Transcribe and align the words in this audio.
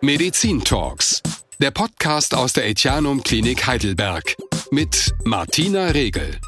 Medizin 0.00 0.62
Talks, 0.62 1.20
der 1.60 1.72
Podcast 1.72 2.32
aus 2.32 2.52
der 2.52 2.68
Etianum 2.68 3.20
Klinik 3.24 3.66
Heidelberg 3.66 4.36
mit 4.70 5.12
Martina 5.24 5.86
Regel. 5.86 6.38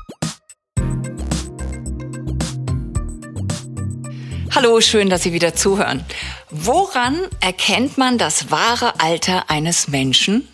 Hallo, 4.55 4.81
schön, 4.81 5.11
dass 5.11 5.25
Sie 5.25 5.33
wieder 5.33 5.53
zuhören. 5.57 6.05
Woran 6.51 7.19
erkennt 7.41 7.99
man 7.99 8.19
das 8.19 8.53
wahre 8.53 9.01
Alter 9.01 9.51
eines 9.51 9.89
Menschen? 9.89 10.47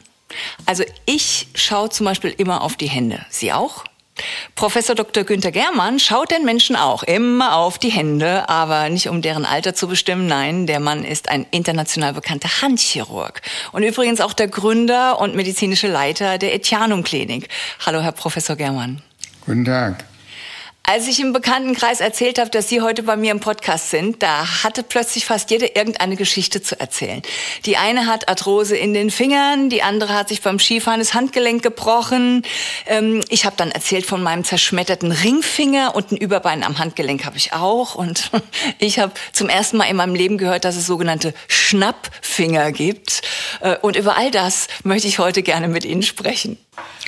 Also 0.64 0.82
ich 1.04 1.48
schaue 1.54 1.90
zum 1.90 2.06
Beispiel 2.06 2.34
immer 2.38 2.62
auf 2.62 2.76
die 2.76 2.88
Hände. 2.88 3.26
Sie 3.28 3.52
auch? 3.52 3.84
Professor 4.54 4.94
Dr. 4.94 5.24
Günther 5.24 5.52
Germann 5.52 5.98
schaut 5.98 6.30
den 6.30 6.44
Menschen 6.44 6.76
auch 6.76 7.02
immer 7.02 7.56
auf 7.56 7.78
die 7.78 7.90
Hände, 7.90 8.48
aber 8.48 8.88
nicht 8.88 9.08
um 9.08 9.22
deren 9.22 9.44
Alter 9.44 9.74
zu 9.74 9.88
bestimmen. 9.88 10.26
Nein, 10.26 10.66
der 10.66 10.80
Mann 10.80 11.04
ist 11.04 11.28
ein 11.28 11.46
international 11.50 12.12
bekannter 12.12 12.62
Handchirurg 12.62 13.42
und 13.72 13.82
übrigens 13.82 14.20
auch 14.20 14.32
der 14.32 14.48
Gründer 14.48 15.20
und 15.20 15.34
medizinische 15.34 15.88
Leiter 15.88 16.38
der 16.38 16.54
Etianum 16.54 17.02
Klinik. 17.02 17.48
Hallo, 17.84 18.00
Herr 18.00 18.12
Professor 18.12 18.56
Germann. 18.56 19.02
Guten 19.44 19.64
Tag. 19.64 20.04
Als 20.88 21.08
ich 21.08 21.18
im 21.18 21.32
Bekanntenkreis 21.32 21.98
erzählt 21.98 22.38
habe, 22.38 22.48
dass 22.48 22.68
Sie 22.68 22.80
heute 22.80 23.02
bei 23.02 23.16
mir 23.16 23.32
im 23.32 23.40
Podcast 23.40 23.90
sind, 23.90 24.22
da 24.22 24.62
hatte 24.62 24.84
plötzlich 24.84 25.26
fast 25.26 25.50
jede 25.50 25.66
irgendeine 25.66 26.14
Geschichte 26.14 26.62
zu 26.62 26.78
erzählen. 26.78 27.22
Die 27.64 27.76
eine 27.76 28.06
hat 28.06 28.28
Arthrose 28.28 28.76
in 28.76 28.94
den 28.94 29.10
Fingern, 29.10 29.68
die 29.68 29.82
andere 29.82 30.14
hat 30.14 30.28
sich 30.28 30.42
beim 30.42 30.60
Skifahren 30.60 31.00
das 31.00 31.12
Handgelenk 31.12 31.64
gebrochen. 31.64 32.44
Ähm, 32.86 33.24
ich 33.30 33.44
habe 33.44 33.56
dann 33.56 33.72
erzählt 33.72 34.06
von 34.06 34.22
meinem 34.22 34.44
zerschmetterten 34.44 35.10
Ringfinger 35.10 35.96
und 35.96 36.12
ein 36.12 36.16
Überbein 36.16 36.62
am 36.62 36.78
Handgelenk 36.78 37.24
habe 37.24 37.36
ich 37.36 37.52
auch. 37.52 37.96
Und 37.96 38.30
ich 38.78 39.00
habe 39.00 39.12
zum 39.32 39.48
ersten 39.48 39.78
Mal 39.78 39.86
in 39.86 39.96
meinem 39.96 40.14
Leben 40.14 40.38
gehört, 40.38 40.64
dass 40.64 40.76
es 40.76 40.86
sogenannte 40.86 41.34
Schnappfinger 41.48 42.70
gibt. 42.70 43.22
Äh, 43.60 43.76
und 43.78 43.96
über 43.96 44.16
all 44.16 44.30
das 44.30 44.68
möchte 44.84 45.08
ich 45.08 45.18
heute 45.18 45.42
gerne 45.42 45.66
mit 45.66 45.84
Ihnen 45.84 46.04
sprechen. 46.04 46.58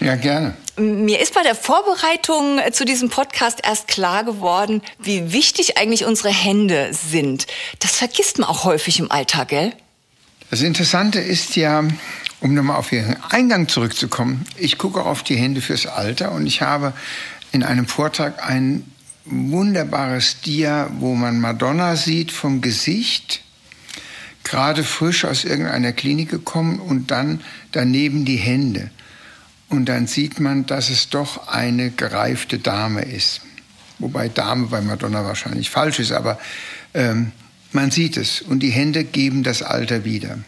Ja, 0.00 0.14
gerne. 0.14 0.56
Mir 0.76 1.20
ist 1.20 1.34
bei 1.34 1.42
der 1.42 1.56
Vorbereitung 1.56 2.60
zu 2.72 2.84
diesem 2.84 3.08
Podcast 3.08 3.60
erst 3.64 3.88
klar 3.88 4.24
geworden, 4.24 4.82
wie 4.98 5.32
wichtig 5.32 5.76
eigentlich 5.76 6.04
unsere 6.04 6.30
Hände 6.30 6.90
sind. 6.92 7.46
Das 7.80 7.96
vergisst 7.96 8.38
man 8.38 8.48
auch 8.48 8.64
häufig 8.64 9.00
im 9.00 9.10
Alltag, 9.10 9.48
gell? 9.48 9.72
Das 10.50 10.62
Interessante 10.62 11.18
ist 11.18 11.56
ja, 11.56 11.84
um 12.40 12.54
nochmal 12.54 12.76
auf 12.76 12.92
Ihren 12.92 13.16
Eingang 13.30 13.68
zurückzukommen, 13.68 14.46
ich 14.56 14.78
gucke 14.78 15.04
auf 15.04 15.22
die 15.22 15.36
Hände 15.36 15.60
fürs 15.60 15.86
Alter 15.86 16.32
und 16.32 16.46
ich 16.46 16.62
habe 16.62 16.92
in 17.52 17.62
einem 17.62 17.86
Vortrag 17.86 18.46
ein 18.48 18.90
wunderbares 19.24 20.40
Dia, 20.40 20.90
wo 20.98 21.14
man 21.14 21.40
Madonna 21.40 21.96
sieht 21.96 22.32
vom 22.32 22.60
Gesicht, 22.60 23.42
gerade 24.44 24.84
frisch 24.84 25.24
aus 25.24 25.44
irgendeiner 25.44 25.92
Klinik 25.92 26.30
gekommen 26.30 26.78
und 26.78 27.10
dann 27.10 27.42
daneben 27.72 28.24
die 28.24 28.36
Hände. 28.36 28.90
Und 29.68 29.86
dann 29.86 30.06
sieht 30.06 30.40
man, 30.40 30.66
dass 30.66 30.88
es 30.88 31.10
doch 31.10 31.48
eine 31.48 31.90
gereifte 31.90 32.58
Dame 32.58 33.02
ist. 33.02 33.42
Wobei 33.98 34.28
Dame 34.28 34.68
bei 34.68 34.80
Madonna 34.80 35.24
wahrscheinlich 35.24 35.70
falsch 35.70 35.98
ist, 35.98 36.12
aber 36.12 36.38
ähm, 36.94 37.32
man 37.72 37.90
sieht 37.90 38.16
es. 38.16 38.40
Und 38.40 38.60
die 38.60 38.70
Hände 38.70 39.04
geben 39.04 39.42
das 39.42 39.62
Alter 39.62 40.04
wieder. 40.04 40.38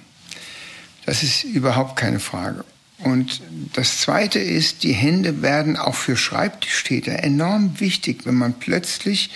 Das 1.05 1.23
ist 1.23 1.45
überhaupt 1.45 1.97
keine 1.97 2.21
Frage. 2.21 2.65
Und 2.99 3.41
das 3.73 3.99
Zweite 3.99 4.39
ist, 4.39 4.83
die 4.83 4.93
Hände 4.93 5.43
werden 5.43 5.77
auch 5.77 5.95
für 5.95 6.17
Schreibtischtäter 6.17 7.23
enorm 7.23 7.81
wichtig, 7.81 8.27
wenn 8.27 8.35
man 8.35 8.55
plötzlich 8.55 9.31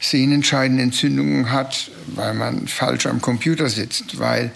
sehnenscheidende 0.00 0.82
Entzündungen 0.82 1.50
hat, 1.50 1.90
weil 2.06 2.34
man 2.34 2.68
falsch 2.68 3.06
am 3.06 3.20
Computer 3.20 3.68
sitzt, 3.68 4.18
weil 4.18 4.52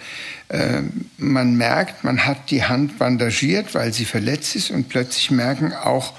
äh, 0.48 0.82
man 1.18 1.56
merkt, 1.56 2.04
man 2.04 2.26
hat 2.26 2.50
die 2.50 2.64
Hand 2.64 2.98
bandagiert, 2.98 3.74
weil 3.74 3.92
sie 3.92 4.04
verletzt 4.04 4.56
ist 4.56 4.70
und 4.70 4.88
plötzlich 4.88 5.30
merken 5.30 5.72
auch 5.72 6.12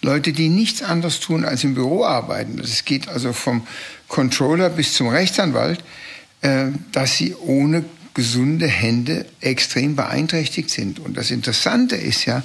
Leute, 0.00 0.32
die 0.32 0.48
nichts 0.48 0.82
anderes 0.82 1.20
tun 1.20 1.44
als 1.44 1.64
im 1.64 1.74
Büro 1.74 2.04
arbeiten. 2.04 2.60
Es 2.60 2.84
geht 2.84 3.08
also 3.08 3.32
vom 3.32 3.66
Controller 4.06 4.70
bis 4.70 4.94
zum 4.94 5.08
Rechtsanwalt, 5.08 5.82
äh, 6.42 6.66
dass 6.92 7.16
sie 7.16 7.34
ohne 7.34 7.84
gesunde 8.14 8.66
Hände 8.66 9.26
extrem 9.40 9.96
beeinträchtigt 9.96 10.70
sind. 10.70 10.98
Und 10.98 11.16
das 11.16 11.30
Interessante 11.30 11.96
ist 11.96 12.24
ja, 12.24 12.42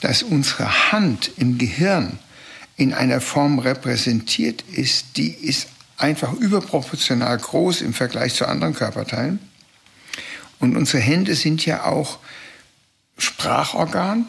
dass 0.00 0.22
unsere 0.22 0.92
Hand 0.92 1.30
im 1.36 1.58
Gehirn 1.58 2.18
in 2.76 2.94
einer 2.94 3.20
Form 3.20 3.58
repräsentiert 3.58 4.64
ist, 4.72 5.18
die 5.18 5.28
ist 5.28 5.68
einfach 6.00 6.32
überproportional 6.32 7.36
groß 7.38 7.82
im 7.82 7.94
Vergleich 7.94 8.34
zu 8.34 8.46
anderen 8.46 8.74
Körperteilen. 8.74 9.38
Und 10.58 10.76
unsere 10.76 11.02
Hände 11.02 11.34
sind 11.34 11.64
ja 11.64 11.84
auch 11.84 12.18
Sprachorgan, 13.16 14.26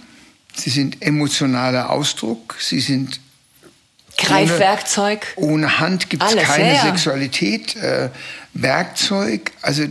sie 0.56 0.70
sind 0.70 1.02
emotionaler 1.02 1.90
Ausdruck, 1.90 2.56
sie 2.60 2.80
sind 2.80 3.20
Greifwerkzeug. 4.18 5.26
Ohne, 5.36 5.54
ohne 5.54 5.80
Hand 5.80 6.10
gibt 6.10 6.24
es 6.24 6.36
keine 6.36 6.76
ja. 6.76 6.82
Sexualität. 6.84 7.76
Äh, 7.76 8.10
Werkzeug, 8.54 9.52
also 9.62 9.86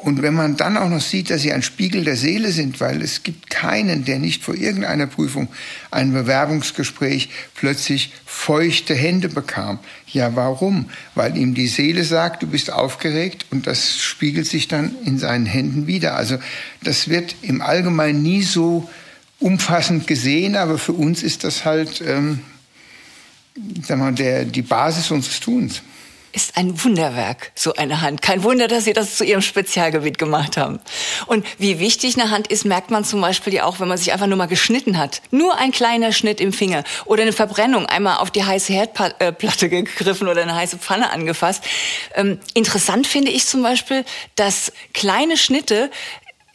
und 0.00 0.22
wenn 0.22 0.34
man 0.34 0.56
dann 0.56 0.76
auch 0.76 0.88
noch 0.88 1.00
sieht, 1.00 1.28
dass 1.28 1.42
sie 1.42 1.52
ein 1.52 1.62
Spiegel 1.62 2.04
der 2.04 2.16
Seele 2.16 2.52
sind, 2.52 2.80
weil 2.80 3.02
es 3.02 3.24
gibt 3.24 3.50
keinen, 3.50 4.04
der 4.04 4.20
nicht 4.20 4.44
vor 4.44 4.54
irgendeiner 4.54 5.08
Prüfung, 5.08 5.48
ein 5.90 6.12
Bewerbungsgespräch 6.12 7.30
plötzlich 7.56 8.12
feuchte 8.24 8.94
Hände 8.94 9.28
bekam. 9.28 9.80
Ja, 10.06 10.36
warum? 10.36 10.88
Weil 11.16 11.36
ihm 11.36 11.54
die 11.54 11.66
Seele 11.66 12.04
sagt, 12.04 12.44
du 12.44 12.46
bist 12.46 12.72
aufgeregt 12.72 13.46
und 13.50 13.66
das 13.66 13.98
spiegelt 13.98 14.46
sich 14.46 14.68
dann 14.68 14.94
in 15.04 15.18
seinen 15.18 15.46
Händen 15.46 15.88
wieder. 15.88 16.14
Also 16.14 16.38
das 16.82 17.08
wird 17.08 17.34
im 17.42 17.60
Allgemeinen 17.60 18.22
nie 18.22 18.42
so 18.42 18.88
umfassend 19.40 20.06
gesehen, 20.06 20.54
aber 20.54 20.78
für 20.78 20.92
uns 20.92 21.24
ist 21.24 21.42
das 21.42 21.64
halt 21.64 22.00
ähm, 22.06 22.40
sag 23.82 23.98
mal, 23.98 24.12
der, 24.12 24.44
die 24.44 24.62
Basis 24.62 25.10
unseres 25.10 25.40
Tuns 25.40 25.82
ist 26.32 26.56
ein 26.56 26.82
Wunderwerk, 26.84 27.52
so 27.54 27.74
eine 27.74 28.00
Hand. 28.00 28.22
Kein 28.22 28.42
Wunder, 28.42 28.68
dass 28.68 28.84
Sie 28.84 28.92
das 28.92 29.16
zu 29.16 29.24
Ihrem 29.24 29.42
Spezialgebiet 29.42 30.18
gemacht 30.18 30.56
haben. 30.56 30.80
Und 31.26 31.46
wie 31.58 31.78
wichtig 31.78 32.18
eine 32.18 32.30
Hand 32.30 32.48
ist, 32.48 32.64
merkt 32.64 32.90
man 32.90 33.04
zum 33.04 33.20
Beispiel 33.20 33.54
ja 33.54 33.64
auch, 33.64 33.80
wenn 33.80 33.88
man 33.88 33.98
sich 33.98 34.12
einfach 34.12 34.26
nur 34.26 34.36
mal 34.36 34.46
geschnitten 34.46 34.98
hat. 34.98 35.22
Nur 35.30 35.56
ein 35.56 35.72
kleiner 35.72 36.12
Schnitt 36.12 36.40
im 36.40 36.52
Finger 36.52 36.84
oder 37.04 37.22
eine 37.22 37.32
Verbrennung, 37.32 37.86
einmal 37.86 38.18
auf 38.18 38.30
die 38.30 38.44
heiße 38.44 38.72
Herdplatte 38.72 39.68
gegriffen 39.68 40.28
oder 40.28 40.42
eine 40.42 40.54
heiße 40.54 40.78
Pfanne 40.78 41.10
angefasst. 41.10 41.64
Ähm, 42.14 42.38
interessant 42.54 43.06
finde 43.06 43.30
ich 43.30 43.46
zum 43.46 43.62
Beispiel, 43.62 44.04
dass 44.36 44.72
kleine 44.92 45.36
Schnitte 45.36 45.90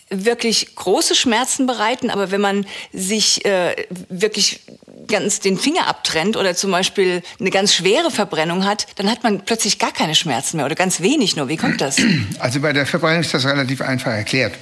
wirklich 0.10 0.76
große 0.76 1.16
Schmerzen 1.16 1.66
bereiten, 1.66 2.10
aber 2.10 2.32
wenn 2.32 2.42
man 2.42 2.66
sich 2.92 3.46
äh, 3.46 3.76
wirklich 4.10 4.62
ganz 5.08 5.40
den 5.40 5.58
Finger 5.58 5.88
abtrennt 5.88 6.38
oder 6.38 6.56
zum 6.56 6.72
Beispiel 6.72 7.22
eine 7.40 7.50
ganz 7.50 7.74
schwere 7.74 8.12
Verbrennung 8.12 8.66
hat, 8.66 8.88
dann 8.96 9.09
hat 9.09 9.24
man 9.24 9.46
plötzlich 9.46 9.80
gar 9.80 9.91
keine 9.91 10.16
Schmerzen 10.16 10.58
mehr 10.58 10.66
oder 10.66 10.75
ganz 10.75 11.02
wenig 11.02 11.36
nur. 11.36 11.47
Wie 11.47 11.58
kommt 11.58 11.81
das? 11.81 11.97
Also 12.40 12.59
bei 12.59 12.74
der 12.74 12.86
Verbrennung 12.86 13.22
ist 13.22 13.34
das 13.34 13.46
relativ 13.46 13.81
einfach 13.81 14.12
erklärt. 14.12 14.53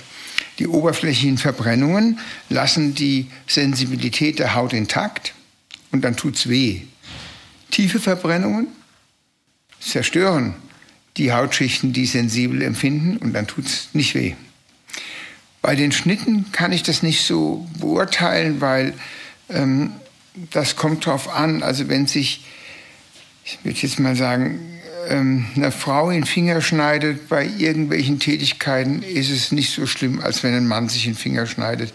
Die 0.60 0.68
oberflächlichen 0.68 1.38
Verbrennungen 1.38 2.20
lassen 2.50 2.94
die 2.94 3.28
Sensibilität 3.48 4.40
der 4.40 4.56
Haut 4.56 4.74
intakt 4.74 5.34
und 5.92 6.04
dann 6.04 6.16
tut's 6.16 6.48
weh. 6.50 6.82
Tiefe 7.72 8.00
Verbrennungen 8.00 8.68
zerstören 9.80 10.56
die 11.18 11.34
Hautschichten, 11.34 11.94
die 11.94 12.06
sensibel 12.06 12.62
empfinden 12.62 13.18
und 13.18 13.34
dann 13.34 13.48
tut's 13.48 13.90
nicht 13.94 14.16
weh. 14.16 14.36
Bei 15.62 15.76
den 15.76 15.92
Schnitten 15.92 16.52
kann 16.52 16.72
ich 16.72 16.84
das 16.84 17.04
nicht 17.04 17.24
so 17.26 17.68
beurteilen, 17.80 18.62
weil 18.62 18.94
ähm, 19.50 19.94
das 20.34 20.76
kommt 20.76 21.06
drauf 21.06 21.34
an. 21.34 21.64
Also 21.64 21.90
wenn 21.90 22.08
sich, 22.08 22.46
ich 23.44 23.60
würde 23.64 23.80
jetzt 23.80 24.00
mal 24.00 24.16
sagen, 24.16 24.60
ähm, 25.10 25.48
eine 25.56 25.72
Frau 25.72 26.10
in 26.10 26.22
den 26.22 26.26
Finger 26.26 26.62
schneidet 26.62 27.28
bei 27.28 27.46
irgendwelchen 27.46 28.20
Tätigkeiten, 28.20 29.02
ist 29.02 29.30
es 29.30 29.52
nicht 29.52 29.74
so 29.74 29.88
schlimm, 29.88 30.22
als 30.22 30.44
wenn 30.44 30.54
ein 30.54 30.68
Mann 30.68 30.90
sich 30.90 31.06
in 31.06 31.14
den 31.14 31.18
Finger 31.18 31.46
schneidet. 31.46 31.94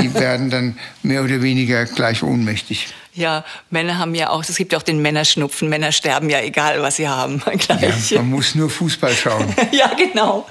Die 0.00 0.14
werden 0.14 0.50
dann 0.50 0.78
mehr 1.02 1.24
oder 1.24 1.42
weniger 1.42 1.84
gleich 1.84 2.22
ohnmächtig. 2.22 2.88
Ja, 3.14 3.44
Männer 3.70 3.98
haben 3.98 4.14
ja 4.16 4.30
auch, 4.30 4.42
es 4.42 4.56
gibt 4.56 4.72
ja 4.72 4.78
auch 4.78 4.82
den 4.82 5.00
Männerschnupfen. 5.00 5.68
Männer 5.68 5.92
sterben 5.92 6.28
ja 6.30 6.40
egal, 6.40 6.82
was 6.82 6.96
sie 6.96 7.08
haben. 7.08 7.40
Gleich. 7.58 8.10
Ja, 8.10 8.18
man 8.18 8.30
muss 8.30 8.56
nur 8.56 8.68
Fußball 8.68 9.14
schauen. 9.14 9.54
ja, 9.70 9.92
genau. 9.94 10.46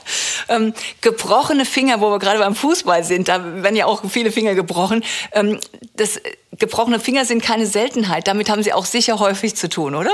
Ähm, 0.48 0.74
gebrochene 1.01 1.65
Finger, 1.65 2.00
wo 2.00 2.10
wir 2.10 2.19
gerade 2.19 2.39
beim 2.39 2.56
Fußball 2.56 3.04
sind, 3.04 3.27
da 3.27 3.63
werden 3.63 3.75
ja 3.75 3.86
auch 3.86 4.04
viele 4.10 4.31
Finger 4.31 4.56
gebrochen. 4.56 5.04
Ähm, 5.33 5.60
das, 5.95 6.21
gebrochene 6.57 7.01
Finger 7.01 7.25
sind 7.25 7.44
keine 7.44 7.65
Seltenheit. 7.65 8.27
Damit 8.27 8.50
haben 8.50 8.63
Sie 8.63 8.71
auch 8.71 8.86
sicher 8.86 9.19
häufig 9.19 9.56
zu 9.56 9.68
tun, 9.68 9.94
oder? 9.94 10.12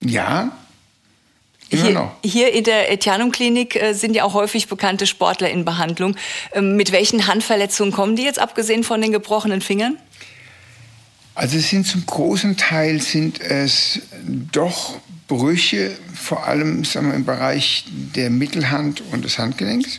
Ja, 0.00 0.52
hier, 1.70 1.92
noch. 1.92 2.12
hier 2.24 2.52
in 2.52 2.64
der 2.64 2.92
Etianum-Klinik 2.92 3.76
äh, 3.76 3.92
sind 3.94 4.14
ja 4.14 4.24
auch 4.24 4.34
häufig 4.34 4.68
bekannte 4.68 5.06
Sportler 5.06 5.50
in 5.50 5.64
Behandlung. 5.64 6.16
Ähm, 6.52 6.76
mit 6.76 6.92
welchen 6.92 7.26
Handverletzungen 7.26 7.92
kommen 7.92 8.16
die 8.16 8.22
jetzt, 8.22 8.38
abgesehen 8.38 8.84
von 8.84 9.00
den 9.00 9.12
gebrochenen 9.12 9.60
Fingern? 9.60 9.98
Also 11.34 11.58
es 11.58 11.68
sind 11.68 11.86
zum 11.86 12.06
großen 12.06 12.56
Teil 12.56 13.02
sind 13.02 13.40
es 13.40 14.00
doch 14.52 14.96
Brüche, 15.26 15.90
vor 16.14 16.46
allem 16.46 16.84
sagen 16.84 17.08
wir, 17.08 17.14
im 17.14 17.24
Bereich 17.24 17.84
der 18.14 18.30
Mittelhand 18.30 19.02
und 19.12 19.24
des 19.24 19.38
Handgelenks. 19.38 19.98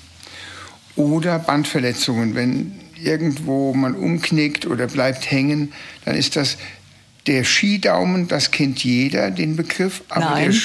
Oder 0.96 1.40
Bandverletzungen, 1.40 2.36
wenn 2.36 2.80
irgendwo 3.04 3.74
man 3.74 3.96
umknickt 3.96 4.66
oder 4.66 4.88
bleibt 4.88 5.30
hängen, 5.30 5.74
dann 6.06 6.16
ist 6.16 6.36
das 6.38 6.58
der 7.28 7.44
Skidaumen, 7.44 8.28
das 8.28 8.52
kennt 8.52 8.84
jeder, 8.84 9.32
den 9.32 9.56
Begriff. 9.56 10.04
Aber 10.10 10.26
Nein. 10.26 10.52
Der 10.52 10.60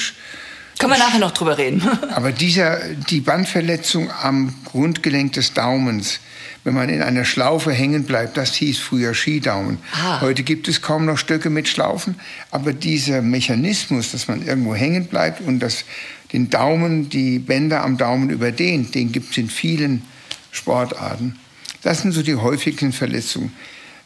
können 0.79 0.93
wir 0.93 0.99
nachher 0.99 1.19
noch 1.19 1.31
drüber 1.31 1.57
reden. 1.57 1.81
aber 2.11 2.31
dieser, 2.31 2.79
die 3.09 3.19
Bandverletzung 3.19 4.09
am 4.11 4.55
Grundgelenk 4.65 5.33
des 5.33 5.53
Daumens, 5.53 6.19
wenn 6.63 6.73
man 6.73 6.89
in 6.89 7.01
einer 7.01 7.25
Schlaufe 7.25 7.71
hängen 7.71 8.03
bleibt, 8.03 8.37
das 8.37 8.53
hieß 8.53 8.79
früher 8.79 9.13
Skidaumen. 9.13 9.79
Ah. 9.93 10.21
Heute 10.21 10.43
gibt 10.43 10.67
es 10.67 10.81
kaum 10.81 11.05
noch 11.05 11.17
Stöcke 11.17 11.49
mit 11.49 11.67
Schlaufen, 11.67 12.15
aber 12.51 12.73
dieser 12.73 13.21
Mechanismus, 13.21 14.11
dass 14.11 14.27
man 14.27 14.45
irgendwo 14.45 14.75
hängen 14.75 15.07
bleibt 15.07 15.41
und 15.41 15.59
das, 15.59 15.85
den 16.33 16.49
Daumen, 16.49 17.09
die 17.09 17.39
Bänder 17.39 17.83
am 17.83 17.97
Daumen 17.97 18.29
überdehnt, 18.29 18.93
den 18.93 19.11
gibt 19.11 19.31
es 19.31 19.37
in 19.37 19.49
vielen 19.49 20.03
Sportarten. 20.51 21.39
Das 21.81 22.01
sind 22.01 22.11
so 22.11 22.21
die 22.21 22.35
häufigsten 22.35 22.91
Verletzungen. 22.93 23.53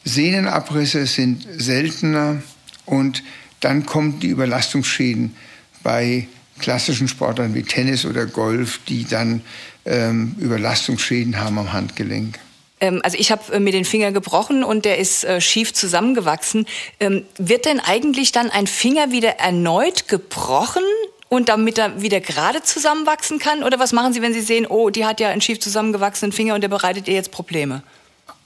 Sehnenabrisse 0.05 1.07
sind 1.07 1.45
seltener 1.57 2.41
und 2.85 3.23
dann 3.59 3.85
kommen 3.85 4.19
die 4.19 4.27
Überlastungsschäden 4.27 5.35
bei 5.83 6.27
klassischen 6.59 7.07
Sportlern 7.07 7.53
wie 7.53 7.63
Tennis 7.63 8.05
oder 8.05 8.25
Golf, 8.25 8.79
die 8.87 9.05
dann 9.05 9.41
ähm, 9.85 10.35
Überlastungsschäden 10.39 11.39
haben 11.39 11.57
am 11.57 11.73
Handgelenk. 11.73 12.39
Ähm, 12.79 13.01
also 13.03 13.17
ich 13.17 13.31
habe 13.31 13.53
äh, 13.53 13.59
mir 13.59 13.71
den 13.71 13.85
Finger 13.85 14.11
gebrochen 14.11 14.63
und 14.63 14.85
der 14.85 14.97
ist 14.97 15.23
äh, 15.23 15.41
schief 15.41 15.73
zusammengewachsen. 15.73 16.65
Ähm, 16.99 17.25
wird 17.37 17.65
denn 17.65 17.79
eigentlich 17.79 18.31
dann 18.31 18.49
ein 18.49 18.67
Finger 18.67 19.11
wieder 19.11 19.39
erneut 19.39 20.07
gebrochen 20.07 20.83
und 21.29 21.49
damit 21.49 21.77
er 21.77 22.01
wieder 22.01 22.19
gerade 22.19 22.63
zusammenwachsen 22.63 23.39
kann? 23.39 23.63
Oder 23.63 23.79
was 23.79 23.93
machen 23.93 24.13
Sie, 24.13 24.21
wenn 24.21 24.33
Sie 24.33 24.41
sehen, 24.41 24.65
oh, 24.65 24.89
die 24.89 25.05
hat 25.05 25.19
ja 25.19 25.29
einen 25.29 25.41
schief 25.41 25.59
zusammengewachsenen 25.59 26.31
Finger 26.31 26.55
und 26.55 26.61
der 26.61 26.69
bereitet 26.69 27.07
ihr 27.07 27.15
jetzt 27.15 27.31
Probleme? 27.31 27.83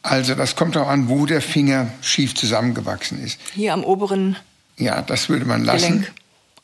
Also 0.02 0.34
das 0.36 0.56
kommt 0.56 0.78
auch 0.78 0.88
an, 0.88 1.10
wo 1.10 1.26
der 1.26 1.42
Finger 1.42 1.92
schief 2.02 2.34
zusammengewachsen 2.36 3.24
ist. 3.24 3.38
Hier 3.54 3.74
am 3.74 3.84
oberen. 3.84 4.38
Ja, 4.78 5.02
das 5.02 5.28
würde 5.28 5.46
man 5.46 5.66
lassen. 5.66 6.02
Gelenk. 6.02 6.14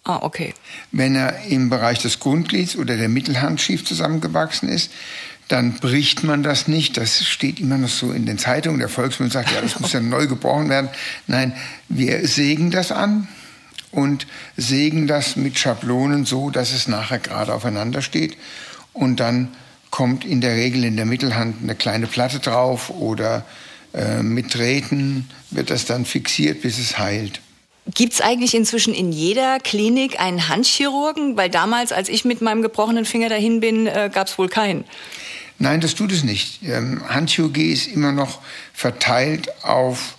Ah, 0.07 0.19
okay. 0.21 0.53
Wenn 0.91 1.15
er 1.15 1.45
im 1.45 1.71
Bereich 1.71 1.99
des 1.99 2.19
Grundglieds 2.19 2.75
oder 2.75 2.95
der 2.95 3.09
Mittelhand 3.09 3.59
schief 3.59 3.83
zusammengewachsen 3.83 4.69
ist, 4.69 4.91
dann 5.47 5.73
bricht 5.73 6.23
man 6.23 6.43
das 6.43 6.67
nicht. 6.67 6.95
Das 6.97 7.25
steht 7.25 7.59
immer 7.59 7.79
noch 7.79 7.89
so 7.89 8.11
in 8.11 8.27
den 8.27 8.37
Zeitungen. 8.37 8.79
Der 8.79 8.89
Volksmund 8.89 9.31
sagt, 9.31 9.51
ja, 9.51 9.61
das 9.61 9.79
muss 9.79 9.93
ja 9.93 9.99
neu 9.99 10.27
gebrochen 10.27 10.69
werden. 10.69 10.89
Nein, 11.25 11.53
wir 11.89 12.27
sägen 12.27 12.69
das 12.69 12.91
an 12.91 13.27
und 13.89 14.27
sägen 14.57 15.07
das 15.07 15.37
mit 15.37 15.57
Schablonen 15.57 16.25
so, 16.25 16.51
dass 16.51 16.71
es 16.71 16.87
nachher 16.87 17.19
gerade 17.19 17.51
aufeinander 17.51 18.03
steht. 18.03 18.37
Und 18.93 19.19
dann 19.19 19.55
kommt 19.89 20.23
in 20.23 20.39
der 20.39 20.55
Regel 20.55 20.83
in 20.83 20.97
der 20.97 21.05
Mittelhand 21.05 21.63
eine 21.63 21.73
kleine 21.73 22.05
Platte 22.05 22.39
drauf 22.39 22.91
oder 22.91 23.43
äh, 23.93 24.21
mit 24.21 24.53
Drähten 24.53 25.29
wird 25.49 25.71
das 25.71 25.85
dann 25.85 26.05
fixiert, 26.05 26.61
bis 26.61 26.77
es 26.77 26.99
heilt. 26.99 27.41
Gibt 27.93 28.13
es 28.13 28.21
eigentlich 28.21 28.55
inzwischen 28.55 28.93
in 28.93 29.11
jeder 29.11 29.59
Klinik 29.59 30.19
einen 30.19 30.49
Handchirurgen? 30.49 31.37
Weil 31.37 31.49
damals, 31.49 31.91
als 31.91 32.09
ich 32.09 32.25
mit 32.25 32.41
meinem 32.41 32.63
gebrochenen 32.63 33.05
Finger 33.05 33.29
dahin 33.29 33.59
bin, 33.59 33.85
äh, 33.85 34.09
gab 34.11 34.27
es 34.27 34.37
wohl 34.39 34.49
keinen. 34.49 34.85
Nein, 35.59 35.81
das 35.81 35.93
tut 35.93 36.11
es 36.11 36.23
nicht. 36.23 36.63
Ähm, 36.63 37.01
Handchirurgie 37.07 37.71
ist 37.71 37.87
immer 37.87 38.11
noch 38.11 38.39
verteilt 38.73 39.49
auf 39.63 40.15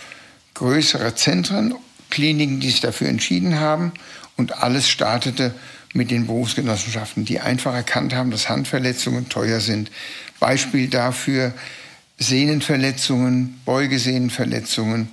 größere 0.54 1.14
Zentren, 1.14 1.74
Kliniken, 2.08 2.60
die 2.60 2.70
sich 2.70 2.80
dafür 2.80 3.08
entschieden 3.08 3.58
haben. 3.58 3.92
Und 4.36 4.62
alles 4.62 4.88
startete 4.88 5.54
mit 5.92 6.10
den 6.10 6.26
Berufsgenossenschaften, 6.26 7.24
die 7.24 7.40
einfach 7.40 7.74
erkannt 7.74 8.14
haben, 8.14 8.30
dass 8.30 8.48
Handverletzungen 8.48 9.28
teuer 9.28 9.60
sind. 9.60 9.90
Beispiel 10.38 10.88
dafür 10.88 11.52
Sehnenverletzungen, 12.18 13.60
Beugesehnenverletzungen, 13.64 15.08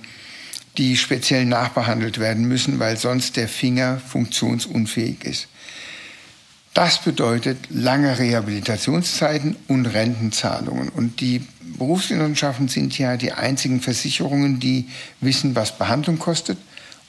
die 0.76 0.96
speziell 0.96 1.44
nachbehandelt 1.44 2.18
werden 2.18 2.46
müssen, 2.46 2.78
weil 2.78 2.96
sonst 2.96 3.36
der 3.36 3.48
Finger 3.48 3.98
funktionsunfähig 3.98 5.24
ist. 5.24 5.48
Das 6.74 7.00
bedeutet 7.00 7.58
lange 7.70 8.18
Rehabilitationszeiten 8.18 9.54
und 9.68 9.86
Rentenzahlungen. 9.86 10.88
Und 10.88 11.20
die 11.20 11.46
Berufsgenossenschaften 11.78 12.66
sind 12.66 12.98
ja 12.98 13.16
die 13.16 13.32
einzigen 13.32 13.80
Versicherungen, 13.80 14.58
die 14.58 14.88
wissen, 15.20 15.54
was 15.54 15.78
Behandlung 15.78 16.18
kostet 16.18 16.58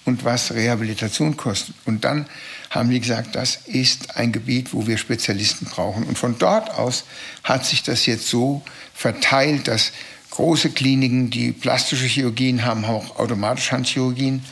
und 0.06 0.24
was 0.24 0.54
Rehabilitation 0.54 1.36
kostet. 1.36 1.74
Und 1.86 2.04
dann 2.04 2.28
haben 2.70 2.92
die 2.92 3.00
gesagt, 3.00 3.36
das 3.36 3.58
ist 3.66 4.16
ein 4.18 4.32
Gebiet, 4.32 4.72
wo 4.72 4.86
wir 4.86 5.00
Spezialisten 5.00 5.66
brauchen. 5.66 6.04
Und 6.04 6.20
von 6.20 6.38
dort 6.38 6.70
aus 6.70 7.04
hat 7.44 7.66
sich 7.66 7.82
das 7.82 8.06
jetzt 8.06 8.28
so 8.28 8.62
verteilt, 8.94 9.68
dass 9.68 9.92
große 10.36 10.72
Kliniken, 10.72 11.30
die 11.30 11.52
plastische 11.52 12.06
Chirurgien 12.06 12.66
haben, 12.66 12.86
auch 12.86 13.18
automatisch 13.18 13.72
Handchirurgien 13.72 14.44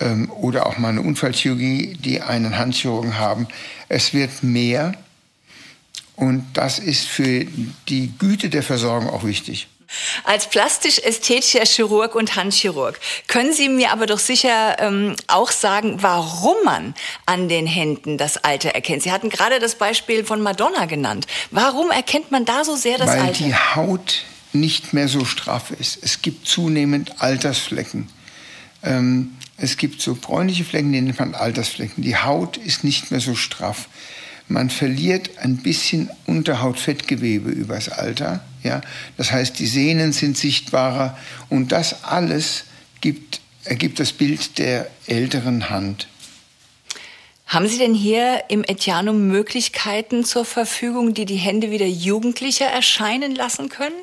ähm, 0.00 0.30
oder 0.30 0.66
auch 0.66 0.78
mal 0.78 0.88
eine 0.88 1.02
Unfallchirurgie, 1.02 1.96
die 2.00 2.22
einen 2.22 2.56
Handchirurgen 2.56 3.18
haben. 3.18 3.46
Es 3.88 4.14
wird 4.14 4.42
mehr 4.42 4.94
und 6.16 6.46
das 6.54 6.78
ist 6.78 7.06
für 7.06 7.46
die 7.88 8.12
Güte 8.18 8.48
der 8.48 8.62
Versorgung 8.62 9.10
auch 9.10 9.24
wichtig. 9.24 9.68
Als 10.22 10.48
plastisch-ästhetischer 10.48 11.64
Chirurg 11.64 12.14
und 12.14 12.36
Handchirurg 12.36 13.00
können 13.26 13.52
Sie 13.52 13.68
mir 13.68 13.90
aber 13.90 14.06
doch 14.06 14.20
sicher 14.20 14.76
ähm, 14.78 15.16
auch 15.26 15.50
sagen, 15.50 15.96
warum 16.00 16.54
man 16.64 16.94
an 17.26 17.48
den 17.48 17.66
Händen 17.66 18.16
das 18.16 18.36
Alter 18.36 18.70
erkennt. 18.70 19.02
Sie 19.02 19.10
hatten 19.10 19.30
gerade 19.30 19.58
das 19.58 19.74
Beispiel 19.74 20.24
von 20.24 20.40
Madonna 20.42 20.84
genannt. 20.84 21.26
Warum 21.50 21.90
erkennt 21.90 22.30
man 22.30 22.44
da 22.44 22.64
so 22.64 22.76
sehr 22.76 22.98
das 22.98 23.08
Weil 23.08 23.18
Alter? 23.18 23.40
Weil 23.40 23.48
die 23.48 23.54
Haut 23.54 24.24
nicht 24.52 24.92
mehr 24.92 25.08
so 25.08 25.24
straff 25.24 25.70
ist. 25.70 25.98
Es 26.02 26.22
gibt 26.22 26.46
zunehmend 26.46 27.20
Altersflecken. 27.22 28.08
Ähm, 28.82 29.32
es 29.56 29.76
gibt 29.76 30.00
so 30.00 30.14
bräunliche 30.14 30.64
Flecken, 30.64 30.92
die 30.92 31.00
nennt 31.00 31.18
man 31.18 31.34
Altersflecken. 31.34 32.02
Die 32.02 32.16
Haut 32.16 32.56
ist 32.56 32.82
nicht 32.82 33.10
mehr 33.10 33.20
so 33.20 33.34
straff. 33.34 33.88
Man 34.48 34.70
verliert 34.70 35.38
ein 35.38 35.58
bisschen 35.58 36.10
Unterhautfettgewebe 36.26 37.50
übers 37.50 37.88
Alter. 37.88 38.42
Ja? 38.62 38.80
Das 39.16 39.30
heißt, 39.30 39.58
die 39.58 39.66
Sehnen 39.66 40.12
sind 40.12 40.36
sichtbarer 40.36 41.16
und 41.48 41.72
das 41.72 42.04
alles 42.04 42.64
gibt, 43.00 43.40
ergibt 43.64 44.00
das 44.00 44.12
Bild 44.12 44.58
der 44.58 44.90
älteren 45.06 45.70
Hand. 45.70 46.08
Haben 47.46 47.68
Sie 47.68 47.78
denn 47.78 47.94
hier 47.94 48.44
im 48.48 48.64
Etianum 48.64 49.28
Möglichkeiten 49.28 50.24
zur 50.24 50.44
Verfügung, 50.44 51.14
die 51.14 51.26
die 51.26 51.36
Hände 51.36 51.70
wieder 51.70 51.86
jugendlicher 51.86 52.66
erscheinen 52.66 53.34
lassen 53.34 53.68
können? 53.68 54.00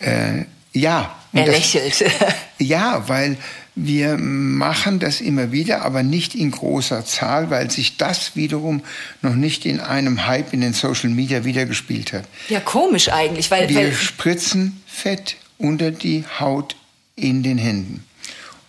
Äh, 0.00 0.44
ja. 0.72 1.16
Er 1.32 1.44
das, 1.44 1.54
lächelt. 1.54 2.04
ja, 2.58 3.08
weil 3.08 3.36
wir 3.76 4.18
machen 4.18 4.98
das 4.98 5.20
immer 5.20 5.52
wieder, 5.52 5.82
aber 5.82 6.02
nicht 6.02 6.34
in 6.34 6.50
großer 6.50 7.04
Zahl, 7.04 7.50
weil 7.50 7.70
sich 7.70 7.96
das 7.96 8.34
wiederum 8.34 8.82
noch 9.22 9.34
nicht 9.34 9.64
in 9.64 9.80
einem 9.80 10.26
Hype 10.26 10.52
in 10.52 10.60
den 10.60 10.74
Social 10.74 11.10
Media 11.10 11.44
wiedergespielt 11.44 12.12
hat. 12.12 12.24
Ja, 12.48 12.60
komisch 12.60 13.10
eigentlich, 13.10 13.50
weil 13.50 13.68
wir 13.68 13.76
weil 13.76 13.92
spritzen 13.92 14.82
Fett 14.86 15.36
unter 15.56 15.92
die 15.92 16.24
Haut 16.40 16.76
in 17.14 17.42
den 17.42 17.58
Händen 17.58 18.04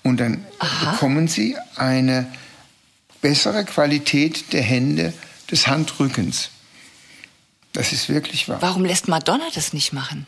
und 0.04 0.20
dann 0.20 0.46
Aha. 0.60 0.92
bekommen 0.92 1.28
Sie 1.28 1.58
eine 1.76 2.28
bessere 3.22 3.66
Qualität 3.66 4.54
der 4.54 4.62
Hände 4.62 5.14
des 5.50 5.68
Handrückens. 5.68 6.50
Das 7.74 7.94
ist 7.94 8.10
wirklich 8.10 8.48
wahr. 8.50 8.58
Warum 8.62 8.86
lässt 8.86 9.08
Madonna 9.08 9.46
das 9.54 9.74
nicht 9.74 9.94
machen? 9.94 10.28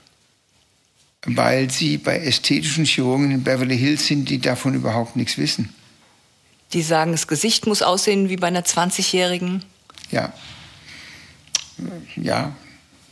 Weil 1.26 1.70
sie 1.72 1.98
bei 1.98 2.20
ästhetischen 2.20 2.86
Chirurgen 2.86 3.32
in 3.32 3.44
Beverly 3.44 3.78
Hills 3.78 4.08
sind, 4.08 4.30
die 4.30 4.40
davon 4.40 4.74
überhaupt 4.74 5.16
nichts 5.16 5.38
wissen. 5.38 5.74
Die 6.74 6.82
sagen, 6.82 7.12
das 7.12 7.28
Gesicht 7.28 7.68
muss 7.68 7.82
aussehen 7.82 8.30
wie 8.30 8.36
bei 8.36 8.48
einer 8.48 8.64
20-Jährigen. 8.64 9.64
Ja. 10.12 10.34
Ja. 12.16 12.54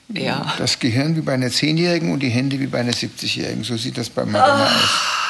Ja. 0.09 0.53
Das 0.57 0.79
Gehirn 0.79 1.15
wie 1.15 1.21
bei 1.21 1.33
einer 1.33 1.47
10-Jährigen 1.47 2.11
und 2.11 2.21
die 2.21 2.29
Hände 2.29 2.59
wie 2.59 2.67
bei 2.67 2.79
einer 2.79 2.91
70-Jährigen. 2.91 3.63
So 3.63 3.77
sieht 3.77 3.97
das 3.97 4.09
bei 4.09 4.25
Madonna 4.25 4.65
oh. 4.65 4.75
aus. 4.75 5.20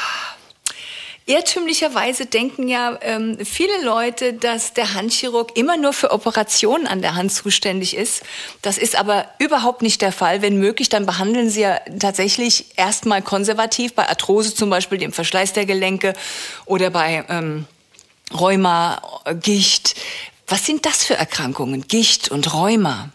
Irrtümlicherweise 1.32 2.26
denken 2.26 2.68
ja 2.68 2.98
ähm, 3.00 3.38
viele 3.42 3.86
Leute, 3.86 4.34
dass 4.34 4.74
der 4.74 4.96
Handchirurg 4.96 5.56
immer 5.56 5.78
nur 5.78 5.94
für 5.94 6.12
Operationen 6.12 6.88
an 6.88 7.02
der 7.02 7.16
Hand 7.16 7.32
zuständig 7.32 7.96
ist. 7.96 8.24
Das 8.62 8.78
ist 8.78 8.98
aber 8.98 9.28
überhaupt 9.40 9.82
nicht 9.82 10.02
der 10.02 10.12
Fall. 10.12 10.42
Wenn 10.42 10.58
möglich, 10.58 10.90
dann 10.90 11.06
behandeln 11.06 11.50
sie 11.50 11.62
ja 11.62 11.80
tatsächlich 12.00 12.66
erstmal 12.76 13.22
konservativ, 13.22 13.94
bei 13.94 14.10
Arthrose 14.10 14.54
zum 14.54 14.70
Beispiel, 14.70 14.98
dem 14.98 15.14
Verschleiß 15.14 15.54
der 15.54 15.66
Gelenke 15.66 16.16
oder 16.66 16.90
bei 16.90 17.24
ähm, 17.30 17.66
Rheuma, 18.38 19.02
Gicht. 19.42 19.96
Was 20.48 20.66
sind 20.66 20.86
das 20.86 21.06
für 21.06 21.16
Erkrankungen, 21.16 21.88
Gicht 21.88 22.28
und 22.28 22.54
Rheuma? 22.54 23.08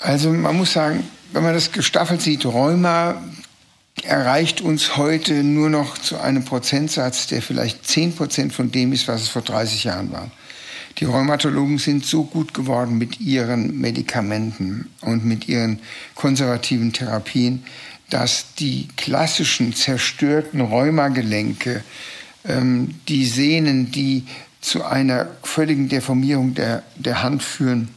Also 0.00 0.30
man 0.30 0.56
muss 0.56 0.72
sagen, 0.72 1.08
wenn 1.30 1.44
man 1.44 1.54
das 1.54 1.70
gestaffelt 1.70 2.20
sieht, 2.20 2.44
Rheuma 2.44 3.22
erreicht 4.04 4.60
uns 4.60 4.96
heute 4.96 5.42
nur 5.42 5.70
noch 5.70 5.98
zu 5.98 6.18
einem 6.20 6.44
Prozentsatz, 6.44 7.26
der 7.26 7.42
vielleicht 7.42 7.86
10 7.86 8.14
Prozent 8.14 8.52
von 8.52 8.70
dem 8.70 8.92
ist, 8.92 9.08
was 9.08 9.22
es 9.22 9.28
vor 9.28 9.42
30 9.42 9.84
Jahren 9.84 10.12
war. 10.12 10.30
Die 10.98 11.04
Rheumatologen 11.04 11.78
sind 11.78 12.04
so 12.04 12.24
gut 12.24 12.52
geworden 12.52 12.98
mit 12.98 13.20
ihren 13.20 13.80
Medikamenten 13.80 14.90
und 15.00 15.24
mit 15.24 15.48
ihren 15.48 15.80
konservativen 16.14 16.92
Therapien, 16.92 17.64
dass 18.10 18.54
die 18.58 18.88
klassischen 18.96 19.72
zerstörten 19.72 20.60
Rheumagelenke, 20.60 21.84
ähm, 22.44 22.96
die 23.08 23.24
Sehnen, 23.24 23.92
die 23.92 24.24
zu 24.60 24.84
einer 24.84 25.28
völligen 25.42 25.88
Deformierung 25.88 26.54
der, 26.54 26.82
der 26.96 27.22
Hand 27.22 27.42
führen, 27.42 27.88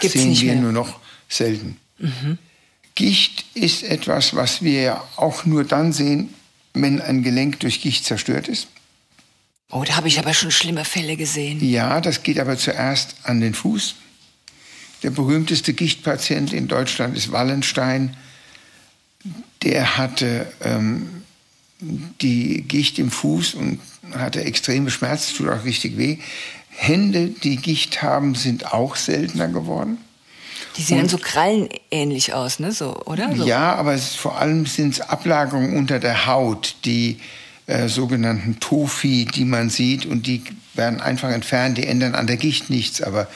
Gibt's 0.00 0.12
sehen 0.20 0.36
wir 0.38 0.52
mehr. 0.52 0.62
nur 0.62 0.72
noch 0.72 1.00
selten. 1.28 1.78
Mhm. 1.98 2.38
Gicht 2.94 3.44
ist 3.54 3.82
etwas, 3.82 4.34
was 4.34 4.62
wir 4.62 5.02
auch 5.16 5.44
nur 5.44 5.64
dann 5.64 5.92
sehen, 5.92 6.34
wenn 6.74 7.00
ein 7.00 7.22
Gelenk 7.22 7.60
durch 7.60 7.80
Gicht 7.80 8.04
zerstört 8.04 8.48
ist. 8.48 8.68
Oh, 9.70 9.84
da 9.84 9.96
habe 9.96 10.08
ich 10.08 10.18
aber 10.18 10.34
schon 10.34 10.50
schlimme 10.50 10.84
Fälle 10.84 11.16
gesehen. 11.16 11.66
Ja, 11.66 12.00
das 12.00 12.22
geht 12.22 12.38
aber 12.38 12.58
zuerst 12.58 13.14
an 13.22 13.40
den 13.40 13.54
Fuß. 13.54 13.94
Der 15.02 15.10
berühmteste 15.10 15.72
Gichtpatient 15.72 16.52
in 16.52 16.68
Deutschland 16.68 17.16
ist 17.16 17.32
Wallenstein. 17.32 18.16
Der 19.62 19.96
hatte 19.96 20.52
ähm, 20.60 21.22
die 21.80 22.62
Gicht 22.62 22.98
im 22.98 23.10
Fuß 23.10 23.54
und 23.54 23.80
hatte 24.12 24.44
extreme 24.44 24.90
Schmerzen, 24.90 25.36
tut 25.36 25.48
auch 25.48 25.64
richtig 25.64 25.96
weh. 25.96 26.18
Hände, 26.68 27.28
die 27.28 27.56
Gicht 27.56 28.02
haben, 28.02 28.34
sind 28.34 28.72
auch 28.72 28.96
seltener 28.96 29.48
geworden. 29.48 29.98
Die 30.76 30.82
sehen 30.82 31.02
und, 31.02 31.10
so 31.10 31.18
krallenähnlich 31.18 32.32
aus, 32.32 32.58
ne? 32.58 32.72
So, 32.72 32.96
oder? 33.04 33.34
So. 33.36 33.44
Ja, 33.44 33.74
aber 33.74 33.94
es, 33.94 34.14
vor 34.14 34.38
allem 34.38 34.66
sind 34.66 34.94
es 34.94 35.00
Ablagerungen 35.00 35.76
unter 35.76 35.98
der 35.98 36.26
Haut, 36.26 36.76
die 36.84 37.20
äh, 37.66 37.88
sogenannten 37.88 38.58
Tofi, 38.60 39.24
die 39.26 39.44
man 39.44 39.70
sieht 39.70 40.06
und 40.06 40.26
die 40.26 40.42
werden 40.74 41.00
einfach 41.00 41.30
entfernt, 41.30 41.78
die 41.78 41.86
ändern 41.86 42.14
an 42.14 42.26
der 42.26 42.36
Gicht 42.36 42.70
nichts, 42.70 43.02
aber 43.02 43.28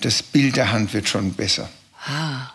das 0.00 0.22
Bild 0.22 0.56
der 0.56 0.72
Hand 0.72 0.92
wird 0.92 1.08
schon 1.08 1.32
besser. 1.32 1.68
Ah. 2.06 2.50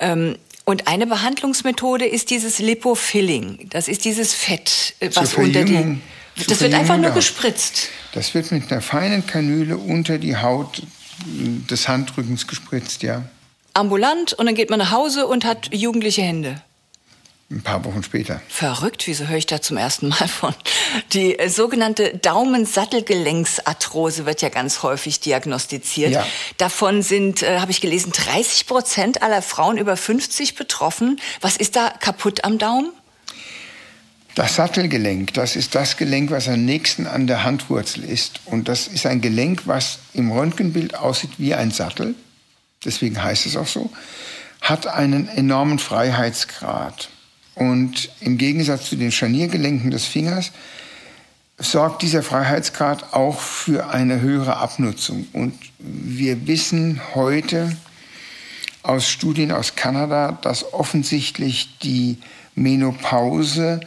Ähm, 0.00 0.36
und 0.64 0.88
eine 0.88 1.06
Behandlungsmethode 1.06 2.06
ist 2.06 2.30
dieses 2.30 2.58
Lipofilling. 2.58 3.68
Das 3.70 3.88
ist 3.88 4.04
dieses 4.04 4.34
Fett, 4.34 4.94
äh, 5.00 5.10
was 5.14 5.34
unter 5.34 5.64
die. 5.64 5.98
Das 6.48 6.60
wird 6.60 6.74
einfach 6.74 6.98
nur 6.98 7.12
gespritzt. 7.12 7.88
Das 8.12 8.34
wird 8.34 8.52
mit 8.52 8.70
einer 8.70 8.82
feinen 8.82 9.26
Kanüle 9.26 9.76
unter 9.76 10.18
die 10.18 10.36
Haut 10.36 10.82
des 11.24 11.88
Handrückens 11.88 12.46
gespritzt, 12.46 13.02
ja. 13.02 13.24
Ambulant 13.74 14.32
und 14.32 14.46
dann 14.46 14.54
geht 14.54 14.70
man 14.70 14.78
nach 14.78 14.90
Hause 14.90 15.26
und 15.26 15.44
hat 15.44 15.74
jugendliche 15.74 16.22
Hände. 16.22 16.62
Ein 17.48 17.62
paar 17.62 17.84
Wochen 17.84 18.02
später. 18.02 18.42
Verrückt, 18.48 19.06
wieso 19.06 19.28
höre 19.28 19.36
ich 19.36 19.46
da 19.46 19.62
zum 19.62 19.76
ersten 19.76 20.08
Mal 20.08 20.26
von? 20.26 20.52
Die 21.12 21.38
äh, 21.38 21.48
sogenannte 21.48 22.18
Daumensattelgelenksarthrose 22.18 24.26
wird 24.26 24.42
ja 24.42 24.48
ganz 24.48 24.82
häufig 24.82 25.20
diagnostiziert. 25.20 26.10
Ja. 26.10 26.26
Davon 26.56 27.02
sind, 27.02 27.44
äh, 27.44 27.60
habe 27.60 27.70
ich 27.70 27.80
gelesen, 27.80 28.10
30 28.10 28.66
Prozent 28.66 29.22
aller 29.22 29.42
Frauen 29.42 29.78
über 29.78 29.96
50 29.96 30.56
betroffen. 30.56 31.20
Was 31.40 31.56
ist 31.56 31.76
da 31.76 31.90
kaputt 31.90 32.42
am 32.42 32.58
Daumen? 32.58 32.90
Das 34.36 34.56
Sattelgelenk, 34.56 35.32
das 35.32 35.56
ist 35.56 35.74
das 35.74 35.96
Gelenk, 35.96 36.30
was 36.30 36.46
am 36.46 36.62
nächsten 36.62 37.06
an 37.06 37.26
der 37.26 37.42
Handwurzel 37.42 38.04
ist. 38.04 38.40
Und 38.44 38.68
das 38.68 38.86
ist 38.86 39.06
ein 39.06 39.22
Gelenk, 39.22 39.62
was 39.64 39.98
im 40.12 40.30
Röntgenbild 40.30 40.94
aussieht 40.94 41.30
wie 41.38 41.54
ein 41.54 41.70
Sattel. 41.70 42.14
Deswegen 42.84 43.22
heißt 43.22 43.46
es 43.46 43.56
auch 43.56 43.66
so. 43.66 43.90
Hat 44.60 44.88
einen 44.88 45.26
enormen 45.26 45.78
Freiheitsgrad. 45.78 47.08
Und 47.54 48.10
im 48.20 48.36
Gegensatz 48.36 48.90
zu 48.90 48.96
den 48.96 49.10
Scharniergelenken 49.10 49.90
des 49.90 50.04
Fingers 50.04 50.52
sorgt 51.56 52.02
dieser 52.02 52.22
Freiheitsgrad 52.22 53.14
auch 53.14 53.40
für 53.40 53.88
eine 53.88 54.20
höhere 54.20 54.58
Abnutzung. 54.58 55.26
Und 55.32 55.54
wir 55.78 56.46
wissen 56.46 57.00
heute 57.14 57.74
aus 58.82 59.08
Studien 59.08 59.50
aus 59.50 59.76
Kanada, 59.76 60.38
dass 60.42 60.74
offensichtlich 60.74 61.78
die 61.78 62.18
Menopause 62.54 63.80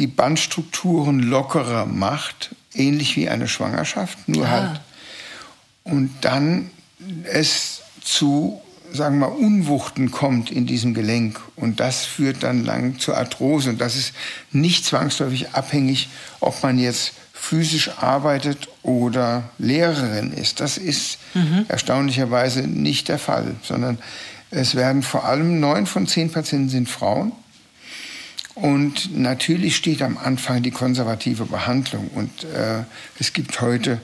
die 0.00 0.08
Bandstrukturen 0.08 1.20
lockerer 1.20 1.86
macht, 1.86 2.54
ähnlich 2.74 3.16
wie 3.16 3.28
eine 3.28 3.46
Schwangerschaft, 3.46 4.28
nur 4.28 4.46
ah. 4.46 4.50
halt. 4.50 4.80
Und 5.84 6.10
dann 6.22 6.70
es 7.24 7.82
zu 8.02 8.60
sagen 8.92 9.20
wir 9.20 9.28
mal, 9.28 9.36
Unwuchten 9.36 10.10
kommt 10.10 10.50
in 10.50 10.66
diesem 10.66 10.94
Gelenk 10.94 11.40
und 11.54 11.78
das 11.78 12.04
führt 12.04 12.42
dann 12.42 12.64
lang 12.64 12.98
zur 12.98 13.16
Arthrose 13.16 13.70
und 13.70 13.80
das 13.80 13.96
ist 13.96 14.12
nicht 14.50 14.84
zwangsläufig 14.84 15.50
abhängig, 15.50 16.08
ob 16.40 16.62
man 16.62 16.78
jetzt 16.78 17.12
physisch 17.32 17.90
arbeitet 17.98 18.68
oder 18.82 19.44
Lehrerin 19.58 20.32
ist. 20.32 20.60
Das 20.60 20.76
ist 20.76 21.18
mhm. 21.34 21.66
erstaunlicherweise 21.68 22.62
nicht 22.62 23.08
der 23.08 23.18
Fall, 23.18 23.54
sondern 23.62 23.98
es 24.50 24.74
werden 24.74 25.02
vor 25.02 25.24
allem 25.24 25.60
neun 25.60 25.86
von 25.86 26.06
zehn 26.06 26.30
Patienten 26.30 26.68
sind 26.68 26.88
Frauen. 26.88 27.32
Und 28.60 29.16
natürlich 29.16 29.76
steht 29.76 30.02
am 30.02 30.18
Anfang 30.18 30.62
die 30.62 30.70
konservative 30.70 31.46
Behandlung. 31.46 32.08
Und 32.14 32.44
äh, 32.44 32.84
es 33.18 33.32
gibt 33.32 33.60
heute 33.60 34.00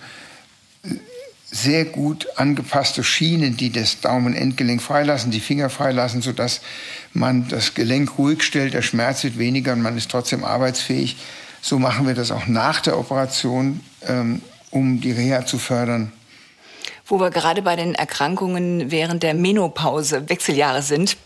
sehr 1.50 1.84
gut 1.84 2.26
angepasste 2.36 3.04
Schienen, 3.04 3.56
die 3.56 3.70
das 3.70 4.00
Daumenendgelenk 4.00 4.82
freilassen, 4.82 5.30
die 5.30 5.40
Finger 5.40 5.70
freilassen, 5.70 6.22
sodass 6.22 6.60
man 7.12 7.48
das 7.48 7.74
Gelenk 7.74 8.18
ruhig 8.18 8.42
stellt, 8.42 8.74
der 8.74 8.82
Schmerz 8.82 9.24
wird 9.24 9.38
weniger 9.38 9.72
und 9.72 9.82
man 9.82 9.96
ist 9.96 10.10
trotzdem 10.10 10.44
arbeitsfähig. 10.44 11.16
So 11.62 11.78
machen 11.78 12.06
wir 12.06 12.14
das 12.14 12.30
auch 12.30 12.46
nach 12.46 12.80
der 12.80 12.98
Operation, 12.98 13.80
ähm, 14.06 14.42
um 14.70 15.00
die 15.00 15.12
Reha 15.12 15.46
zu 15.46 15.58
fördern. 15.58 16.12
Wo 17.06 17.20
wir 17.20 17.30
gerade 17.30 17.62
bei 17.62 17.76
den 17.76 17.94
Erkrankungen 17.94 18.90
während 18.90 19.22
der 19.22 19.34
Menopause, 19.34 20.28
Wechseljahre 20.28 20.82
sind, 20.82 21.16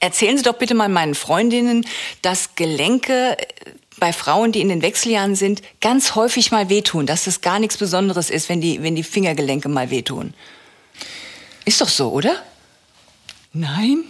Erzählen 0.00 0.36
Sie 0.36 0.44
doch 0.44 0.54
bitte 0.54 0.74
mal 0.74 0.88
meinen 0.88 1.14
Freundinnen, 1.14 1.86
dass 2.22 2.54
Gelenke 2.54 3.36
bei 3.98 4.12
Frauen, 4.12 4.52
die 4.52 4.60
in 4.60 4.68
den 4.68 4.82
Wechseljahren 4.82 5.34
sind, 5.34 5.62
ganz 5.80 6.14
häufig 6.14 6.52
mal 6.52 6.68
wehtun, 6.68 7.06
dass 7.06 7.26
es 7.26 7.40
gar 7.40 7.58
nichts 7.58 7.76
Besonderes 7.76 8.30
ist, 8.30 8.48
wenn 8.48 8.60
die, 8.60 8.82
wenn 8.82 8.94
die 8.94 9.02
Fingergelenke 9.02 9.68
mal 9.68 9.90
wehtun. 9.90 10.34
Ist 11.64 11.80
doch 11.80 11.88
so, 11.88 12.12
oder? 12.12 12.36
Nein? 13.52 14.04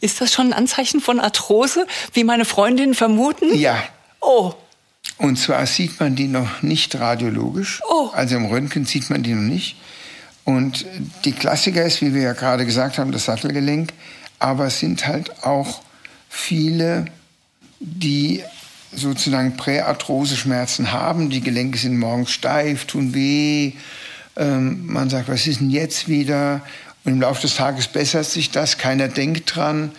Ist 0.00 0.20
das 0.20 0.32
schon 0.32 0.48
ein 0.48 0.52
Anzeichen 0.52 1.00
von 1.00 1.20
Arthrose, 1.20 1.86
wie 2.12 2.24
meine 2.24 2.44
Freundinnen 2.44 2.94
vermuten? 2.94 3.54
Ja. 3.54 3.82
Oh. 4.20 4.52
Und 5.18 5.36
zwar 5.38 5.66
sieht 5.66 6.00
man 6.00 6.16
die 6.16 6.28
noch 6.28 6.62
nicht 6.62 6.98
radiologisch. 6.98 7.82
Oh. 7.88 8.10
Also 8.12 8.36
im 8.36 8.46
Röntgen 8.46 8.86
sieht 8.86 9.10
man 9.10 9.22
die 9.22 9.34
noch 9.34 9.42
nicht. 9.42 9.76
Und 10.44 10.86
die 11.24 11.32
Klassiker 11.32 11.84
ist, 11.84 12.00
wie 12.00 12.14
wir 12.14 12.22
ja 12.22 12.32
gerade 12.32 12.64
gesagt 12.64 12.98
haben, 12.98 13.12
das 13.12 13.26
Sattelgelenk. 13.26 13.92
Aber 14.40 14.66
es 14.66 14.80
sind 14.80 15.06
halt 15.06 15.44
auch 15.44 15.82
viele, 16.28 17.04
die 17.78 18.42
sozusagen 18.92 19.56
Präarthrose-Schmerzen 19.56 20.92
haben. 20.92 21.30
Die 21.30 21.40
Gelenke 21.40 21.78
sind 21.78 21.96
morgens 21.96 22.32
steif, 22.32 22.86
tun 22.86 23.14
weh. 23.14 23.72
Ähm, 24.36 24.86
man 24.86 25.08
sagt, 25.10 25.28
was 25.28 25.46
ist 25.46 25.60
denn 25.60 25.70
jetzt 25.70 26.08
wieder? 26.08 26.62
Und 27.04 27.12
im 27.12 27.20
Laufe 27.20 27.42
des 27.42 27.54
Tages 27.54 27.86
bessert 27.86 28.26
sich 28.26 28.50
das, 28.50 28.78
keiner 28.78 29.08
denkt 29.08 29.54
dran. 29.54 29.92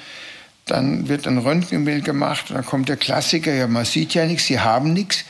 Dann 0.66 1.08
wird 1.08 1.28
ein 1.28 1.38
Röntgenbild 1.38 2.06
gemacht 2.06 2.50
und 2.50 2.56
dann 2.56 2.66
kommt 2.66 2.90
der 2.90 2.98
Klassiker, 2.98 3.54
ja, 3.54 3.68
man 3.68 3.86
sieht 3.86 4.14
ja 4.14 4.26
nichts, 4.26 4.46
sie 4.46 4.60
haben 4.60 4.94
nichts. 4.94 5.24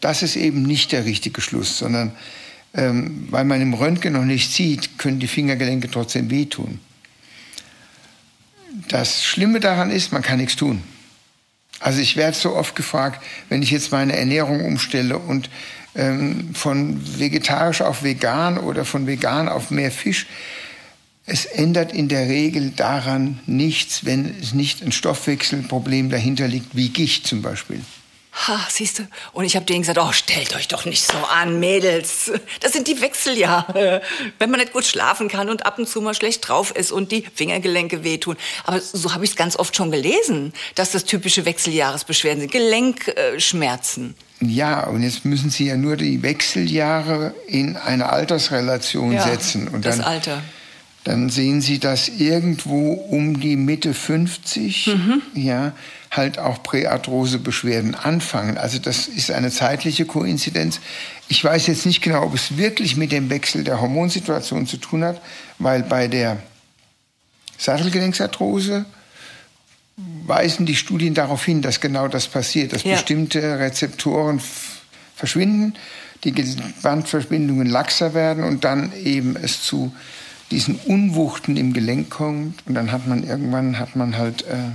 Das 0.00 0.22
ist 0.22 0.36
eben 0.36 0.62
nicht 0.62 0.92
der 0.92 1.04
richtige 1.04 1.40
Schluss, 1.40 1.78
sondern 1.78 2.12
ähm, 2.74 3.26
weil 3.30 3.44
man 3.44 3.60
im 3.60 3.74
Röntgen 3.74 4.12
noch 4.12 4.24
nichts 4.24 4.54
sieht, 4.54 4.98
können 4.98 5.18
die 5.18 5.26
Fingergelenke 5.26 5.90
trotzdem 5.90 6.30
wehtun. 6.30 6.80
Das 8.88 9.24
Schlimme 9.24 9.60
daran 9.60 9.90
ist, 9.90 10.12
man 10.12 10.22
kann 10.22 10.38
nichts 10.38 10.56
tun. 10.56 10.82
Also 11.80 12.00
ich 12.00 12.16
werde 12.16 12.36
so 12.36 12.54
oft 12.54 12.74
gefragt, 12.74 13.22
wenn 13.48 13.62
ich 13.62 13.70
jetzt 13.70 13.92
meine 13.92 14.16
Ernährung 14.16 14.64
umstelle 14.64 15.18
und 15.18 15.48
ähm, 15.94 16.54
von 16.54 17.00
vegetarisch 17.18 17.82
auf 17.82 18.02
vegan 18.02 18.58
oder 18.58 18.84
von 18.84 19.06
vegan 19.06 19.48
auf 19.48 19.70
mehr 19.70 19.90
Fisch, 19.90 20.26
es 21.26 21.44
ändert 21.44 21.92
in 21.92 22.08
der 22.08 22.28
Regel 22.28 22.70
daran 22.70 23.40
nichts, 23.46 24.06
wenn 24.06 24.34
es 24.40 24.54
nicht 24.54 24.82
ein 24.82 24.92
Stoffwechselproblem 24.92 26.08
dahinter 26.08 26.48
liegt, 26.48 26.74
wie 26.74 26.88
Gicht 26.88 27.26
zum 27.26 27.42
Beispiel. 27.42 27.82
Ha, 28.46 28.60
siehst 28.70 29.00
du? 29.00 29.02
Und 29.32 29.44
ich 29.44 29.56
habe 29.56 29.66
denen 29.66 29.82
gesagt, 29.82 29.98
oh, 29.98 30.12
stellt 30.12 30.54
euch 30.54 30.68
doch 30.68 30.84
nicht 30.84 31.04
so 31.04 31.18
an, 31.18 31.58
Mädels. 31.58 32.30
Das 32.60 32.72
sind 32.72 32.86
die 32.86 33.00
Wechseljahre. 33.00 34.00
Wenn 34.38 34.50
man 34.50 34.60
nicht 34.60 34.72
gut 34.72 34.84
schlafen 34.84 35.28
kann 35.28 35.48
und 35.48 35.66
ab 35.66 35.78
und 35.78 35.88
zu 35.88 36.00
mal 36.00 36.14
schlecht 36.14 36.48
drauf 36.48 36.70
ist 36.70 36.92
und 36.92 37.10
die 37.10 37.24
Fingergelenke 37.34 38.04
wehtun. 38.04 38.36
Aber 38.64 38.80
so 38.80 39.12
habe 39.12 39.24
ich 39.24 39.30
es 39.30 39.36
ganz 39.36 39.56
oft 39.56 39.74
schon 39.74 39.90
gelesen, 39.90 40.52
dass 40.76 40.92
das 40.92 41.04
typische 41.04 41.44
Wechseljahresbeschwerden 41.44 42.40
sind. 42.42 42.52
Gelenkschmerzen. 42.52 44.14
Ja, 44.40 44.86
und 44.86 45.02
jetzt 45.02 45.24
müssen 45.24 45.50
Sie 45.50 45.66
ja 45.66 45.76
nur 45.76 45.96
die 45.96 46.22
Wechseljahre 46.22 47.34
in 47.48 47.76
eine 47.76 48.10
Altersrelation 48.10 49.12
ja, 49.12 49.22
setzen. 49.24 49.68
Und 49.68 49.84
das 49.84 49.96
dann, 49.96 50.06
Alter. 50.06 50.42
Dann 51.04 51.28
sehen 51.28 51.60
Sie, 51.60 51.78
dass 51.78 52.08
irgendwo 52.08 52.92
um 52.92 53.40
die 53.40 53.56
Mitte 53.56 53.94
50, 53.94 54.86
mhm. 54.88 55.22
ja, 55.34 55.72
halt 56.10 56.38
auch 56.38 56.62
Präarthrose-Beschwerden 56.62 57.94
anfangen. 57.94 58.58
Also 58.58 58.78
das 58.78 59.08
ist 59.08 59.30
eine 59.30 59.50
zeitliche 59.50 60.06
Koinzidenz. 60.06 60.80
Ich 61.28 61.42
weiß 61.44 61.66
jetzt 61.66 61.86
nicht 61.86 62.02
genau, 62.02 62.22
ob 62.24 62.34
es 62.34 62.56
wirklich 62.56 62.96
mit 62.96 63.12
dem 63.12 63.30
Wechsel 63.30 63.64
der 63.64 63.80
Hormonsituation 63.80 64.66
zu 64.66 64.78
tun 64.78 65.04
hat, 65.04 65.20
weil 65.58 65.82
bei 65.82 66.08
der 66.08 66.38
Sattelgelenksarthrose 67.58 68.86
weisen 70.26 70.64
die 70.64 70.76
Studien 70.76 71.14
darauf 71.14 71.44
hin, 71.44 71.60
dass 71.60 71.80
genau 71.80 72.08
das 72.08 72.28
passiert, 72.28 72.72
dass 72.72 72.84
ja. 72.84 72.92
bestimmte 72.92 73.58
Rezeptoren 73.58 74.40
verschwinden, 75.14 75.74
die 76.24 76.32
Bandverbindungen 76.82 77.68
laxer 77.68 78.14
werden 78.14 78.44
und 78.44 78.64
dann 78.64 78.92
eben 79.04 79.36
es 79.36 79.62
zu 79.62 79.92
diesen 80.50 80.76
Unwuchten 80.76 81.56
im 81.56 81.72
Gelenk 81.72 82.10
kommt 82.10 82.66
und 82.66 82.74
dann 82.74 82.90
hat 82.90 83.06
man 83.06 83.22
irgendwann 83.22 83.78
hat 83.78 83.96
man 83.96 84.16
halt 84.16 84.42
äh, 84.42 84.70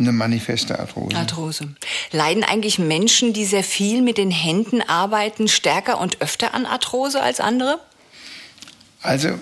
eine 0.00 0.12
manifeste 0.12 0.78
Arthrose. 0.78 1.16
Arthrose. 1.16 1.74
Leiden 2.12 2.44
eigentlich 2.44 2.78
Menschen, 2.78 3.32
die 3.32 3.44
sehr 3.44 3.64
viel 3.64 4.02
mit 4.02 4.18
den 4.18 4.30
Händen 4.30 4.82
arbeiten, 4.82 5.48
stärker 5.48 6.00
und 6.00 6.20
öfter 6.20 6.54
an 6.54 6.66
Arthrose 6.66 7.22
als 7.22 7.40
andere? 7.40 7.78
Also 9.02 9.38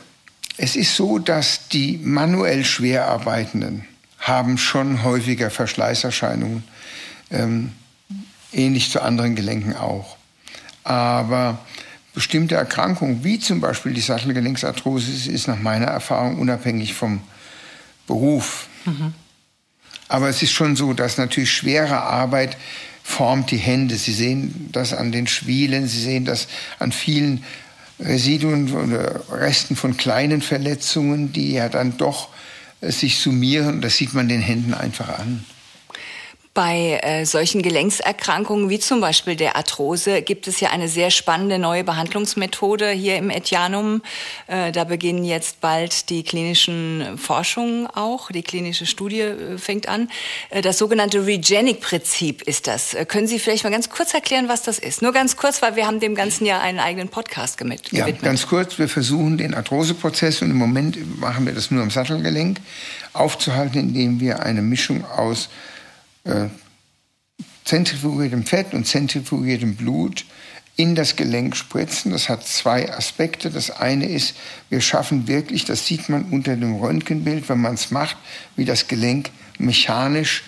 es 0.57 0.77
ist 0.77 0.97
so, 0.97 1.19
dass 1.19 1.69
die 1.69 1.99
manuell 2.03 2.65
schwer 2.65 3.07
arbeitenden 3.07 3.85
haben 4.19 4.59
schon 4.59 5.05
häufiger 5.05 5.51
Verschleißerscheinungen, 5.51 6.65
ähm, 7.31 7.73
ähnlich 8.53 8.91
zu 8.91 9.01
anderen 9.01 9.37
Gelenken 9.37 9.75
auch. 9.75 10.17
Aber 10.85 11.59
bestimmte 12.15 12.57
Erkrankungen, 12.57 13.23
wie 13.23 13.39
zum 13.39 13.61
Beispiel 13.61 13.95
die 13.95 14.01
Sattelgelenksarthrose, 14.01 15.31
ist 15.31 15.47
nach 15.47 15.61
meiner 15.61 15.87
Erfahrung 15.87 16.39
unabhängig 16.39 16.95
vom 16.95 17.21
Beruf. 18.07 18.67
Mhm. 18.85 19.15
Aber 20.09 20.29
es 20.29 20.43
ist 20.43 20.53
schon 20.53 20.75
so, 20.75 20.95
dass 20.95 21.19
natürlich 21.19 21.53
schwere 21.53 22.01
Arbeit 22.01 22.57
formt 23.03 23.51
die 23.51 23.59
Hände. 23.59 23.97
Sie 23.97 24.13
sehen 24.13 24.69
das 24.73 24.93
an 24.93 25.13
den 25.13 25.27
Schwielen, 25.27 25.87
Sie 25.87 26.01
sehen 26.01 26.25
das 26.25 26.49
an 26.79 26.93
vielen 26.93 27.45
Residuen 28.01 28.73
oder 28.73 29.23
Resten 29.31 29.77
von 29.77 29.97
kleinen 29.97 30.41
Verletzungen, 30.41 31.33
die 31.33 31.53
ja 31.53 31.69
dann 31.69 31.97
doch 31.97 32.29
äh, 32.81 32.91
sich 32.91 33.19
summieren. 33.19 33.81
Das 33.81 33.97
sieht 33.97 34.15
man 34.15 34.29
den 34.29 34.41
Händen 34.41 34.75
einfach 34.75 35.19
an. 35.19 35.45
Bei 36.59 36.99
äh, 37.05 37.25
solchen 37.25 37.63
Gelenkserkrankungen 37.63 38.69
wie 38.69 38.81
zum 38.81 39.01
Beispiel 39.01 39.37
der 39.37 39.55
Arthrose 39.55 40.23
gibt 40.23 40.49
es 40.49 40.59
ja 40.59 40.71
eine 40.71 40.89
sehr 40.89 41.13
spannende 41.13 41.57
neue 41.57 41.85
Behandlungsmethode 41.85 42.91
hier 42.91 43.17
im 43.17 43.31
Etianum. 43.31 44.03
Äh, 44.49 44.73
da 44.73 44.83
beginnen 44.83 45.23
jetzt 45.23 45.61
bald 45.61 46.11
die 46.11 46.25
klinischen 46.25 47.17
Forschungen 47.17 47.87
auch. 47.87 48.33
Die 48.33 48.43
klinische 48.43 48.87
Studie 48.87 49.21
äh, 49.21 49.57
fängt 49.57 49.89
an. 49.89 50.11
Äh, 50.51 50.61
das 50.61 50.79
sogenannte 50.79 51.25
Regenic-Prinzip 51.27 52.43
ist 52.43 52.67
das. 52.67 52.93
Äh, 52.93 53.05
können 53.05 53.29
Sie 53.29 53.39
vielleicht 53.39 53.63
mal 53.63 53.71
ganz 53.71 53.89
kurz 53.89 54.13
erklären, 54.13 54.49
was 54.49 54.65
das 54.65 54.81
ist? 54.81 55.01
Nur 55.01 55.13
ganz 55.13 55.37
kurz, 55.37 55.63
weil 55.63 55.77
wir 55.77 55.87
haben 55.87 56.01
dem 56.01 56.17
ganzen 56.17 56.45
Jahr 56.45 56.61
einen 56.61 56.81
eigenen 56.81 57.09
Podcast 57.09 57.57
gewidmet. 57.57 57.93
Ja, 57.93 58.11
ganz 58.11 58.49
kurz. 58.49 58.81
Wir 58.81 58.89
versuchen 58.89 59.39
den 59.39 59.55
Arthroseprozess 59.55 60.43
und 60.43 60.51
im 60.51 60.59
Moment 60.59 61.21
machen 61.21 61.47
wir 61.47 61.55
das 61.55 61.71
nur 61.71 61.85
am 61.85 61.91
Sattelgelenk 61.93 62.59
aufzuhalten, 63.13 63.79
indem 63.79 64.19
wir 64.19 64.43
eine 64.43 64.61
Mischung 64.61 65.05
aus 65.05 65.51
äh, 66.29 66.49
zentrifugiertem 67.65 68.45
Fett 68.45 68.73
und 68.73 68.87
zentrifugiertem 68.87 69.77
Blut 69.77 70.25
in 70.77 70.95
das 70.95 71.17
Gelenk 71.17 71.57
spritzen. 71.57 72.13
Das 72.13 72.29
hat 72.29 72.47
zwei 72.47 72.93
Aspekte. 72.93 73.51
Das 73.51 73.71
eine 73.71 74.09
ist, 74.09 74.37
wir 74.71 74.81
schaffen 74.81 75.27
wirklich, 75.27 75.65
das 75.65 75.87
sieht 75.87 76.09
man 76.09 76.25
unter 76.31 76.57
dem 76.57 76.77
Röntgenbild, 76.77 77.49
wenn 77.49 77.61
man 77.61 77.75
es 77.75 77.91
macht, 77.91 78.17
wie 78.57 78.65
das 78.65 78.87
Gelenk 78.87 79.31
mechanisch 79.59 80.45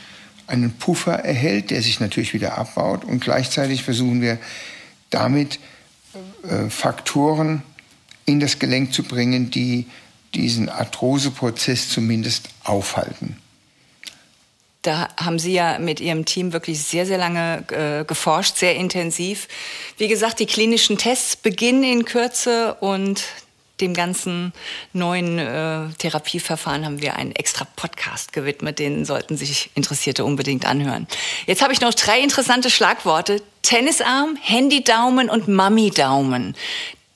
einen 0.46 0.72
Puffer 0.72 1.14
erhält, 1.14 1.70
der 1.70 1.82
sich 1.82 2.00
natürlich 2.00 2.32
wieder 2.32 2.58
abbaut. 2.58 3.04
Und 3.04 3.20
gleichzeitig 3.20 3.82
versuchen 3.82 4.20
wir 4.20 4.38
damit 5.10 5.58
äh, 6.48 6.70
Faktoren 6.70 7.62
in 8.24 8.40
das 8.40 8.58
Gelenk 8.58 8.94
zu 8.94 9.02
bringen, 9.02 9.50
die 9.50 9.86
diesen 10.34 10.68
Arthroseprozess 10.68 11.88
zumindest 11.88 12.48
aufhalten. 12.62 13.36
Da 14.82 15.08
haben 15.18 15.38
Sie 15.38 15.52
ja 15.52 15.78
mit 15.78 16.00
Ihrem 16.00 16.24
Team 16.24 16.54
wirklich 16.54 16.82
sehr, 16.82 17.04
sehr 17.04 17.18
lange 17.18 17.64
äh, 17.70 18.04
geforscht, 18.04 18.56
sehr 18.56 18.76
intensiv. 18.76 19.46
Wie 19.98 20.08
gesagt, 20.08 20.40
die 20.40 20.46
klinischen 20.46 20.96
Tests 20.96 21.36
beginnen 21.36 21.84
in 21.84 22.04
Kürze 22.06 22.74
und 22.80 23.24
dem 23.80 23.94
ganzen 23.94 24.52
neuen 24.92 25.38
äh, 25.38 25.88
Therapieverfahren 25.98 26.84
haben 26.84 27.02
wir 27.02 27.16
einen 27.16 27.32
extra 27.32 27.66
Podcast 27.76 28.32
gewidmet. 28.32 28.78
Den 28.78 29.04
sollten 29.04 29.36
sich 29.36 29.70
Interessierte 29.74 30.24
unbedingt 30.24 30.66
anhören. 30.66 31.06
Jetzt 31.46 31.62
habe 31.62 31.72
ich 31.72 31.80
noch 31.80 31.94
drei 31.94 32.20
interessante 32.20 32.70
Schlagworte. 32.70 33.42
Tennisarm, 33.62 34.36
Handydaumen 34.40 35.28
und 35.28 35.48
Mami-Daumen. 35.48 36.54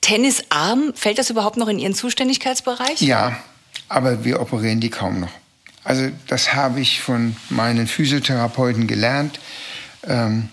Tennisarm, 0.01 0.93
fällt 0.95 1.17
das 1.17 1.29
überhaupt 1.31 1.57
noch 1.57 1.67
in 1.67 1.79
Ihren 1.79 1.95
Zuständigkeitsbereich? 1.95 3.01
Ja, 3.01 3.37
aber 3.89 4.23
wir 4.23 4.39
operieren 4.39 4.79
die 4.79 4.89
kaum 4.89 5.19
noch. 5.19 5.31
Also 5.85 6.09
das 6.27 6.53
habe 6.53 6.81
ich 6.81 6.99
von 6.99 7.35
meinen 7.49 7.87
Physiotherapeuten 7.87 8.87
gelernt, 8.87 9.39
ähm, 10.05 10.49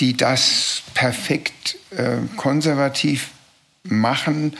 die 0.00 0.16
das 0.16 0.82
perfekt 0.94 1.76
äh, 1.90 2.18
konservativ 2.36 3.30
machen. 3.82 4.56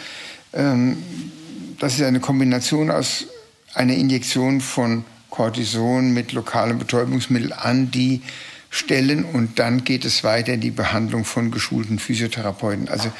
Ähm, 0.52 0.98
das 1.78 1.94
ist 1.94 2.02
eine 2.02 2.18
Kombination 2.20 2.90
aus 2.90 3.26
einer 3.74 3.94
Injektion 3.94 4.60
von 4.60 5.04
Cortison 5.30 6.12
mit 6.12 6.32
lokalem 6.32 6.78
Betäubungsmittel 6.78 7.52
an 7.52 7.92
die 7.92 8.22
Stellen 8.70 9.24
und 9.24 9.60
dann 9.60 9.84
geht 9.84 10.04
es 10.04 10.24
weiter 10.24 10.52
in 10.52 10.60
die 10.60 10.72
Behandlung 10.72 11.24
von 11.24 11.52
geschulten 11.52 12.00
Physiotherapeuten. 12.00 12.88
Also 12.88 13.10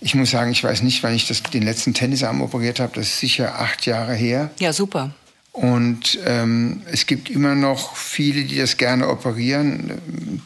ich 0.00 0.14
muss 0.14 0.30
sagen, 0.30 0.50
ich 0.50 0.64
weiß 0.64 0.82
nicht, 0.82 1.02
wann 1.02 1.14
ich 1.14 1.28
das, 1.28 1.42
den 1.42 1.62
letzten 1.62 1.92
Tennisarm 1.92 2.40
operiert 2.40 2.80
habe. 2.80 2.92
Das 2.94 3.06
ist 3.06 3.20
sicher 3.20 3.60
acht 3.60 3.84
Jahre 3.84 4.14
her. 4.14 4.50
Ja, 4.58 4.72
super. 4.72 5.10
Und 5.52 6.18
ähm, 6.24 6.82
es 6.90 7.06
gibt 7.06 7.28
immer 7.28 7.54
noch 7.54 7.96
viele, 7.96 8.44
die 8.44 8.56
das 8.56 8.76
gerne 8.76 9.08
operieren. 9.08 10.42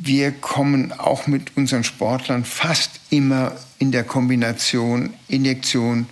Wir 0.00 0.32
kommen 0.32 0.92
auch 0.92 1.26
mit 1.26 1.56
unseren 1.56 1.84
Sportlern 1.84 2.44
fast 2.44 3.00
immer 3.10 3.56
in 3.78 3.92
der 3.92 4.04
Kombination 4.04 5.14
Injektion, 5.28 6.06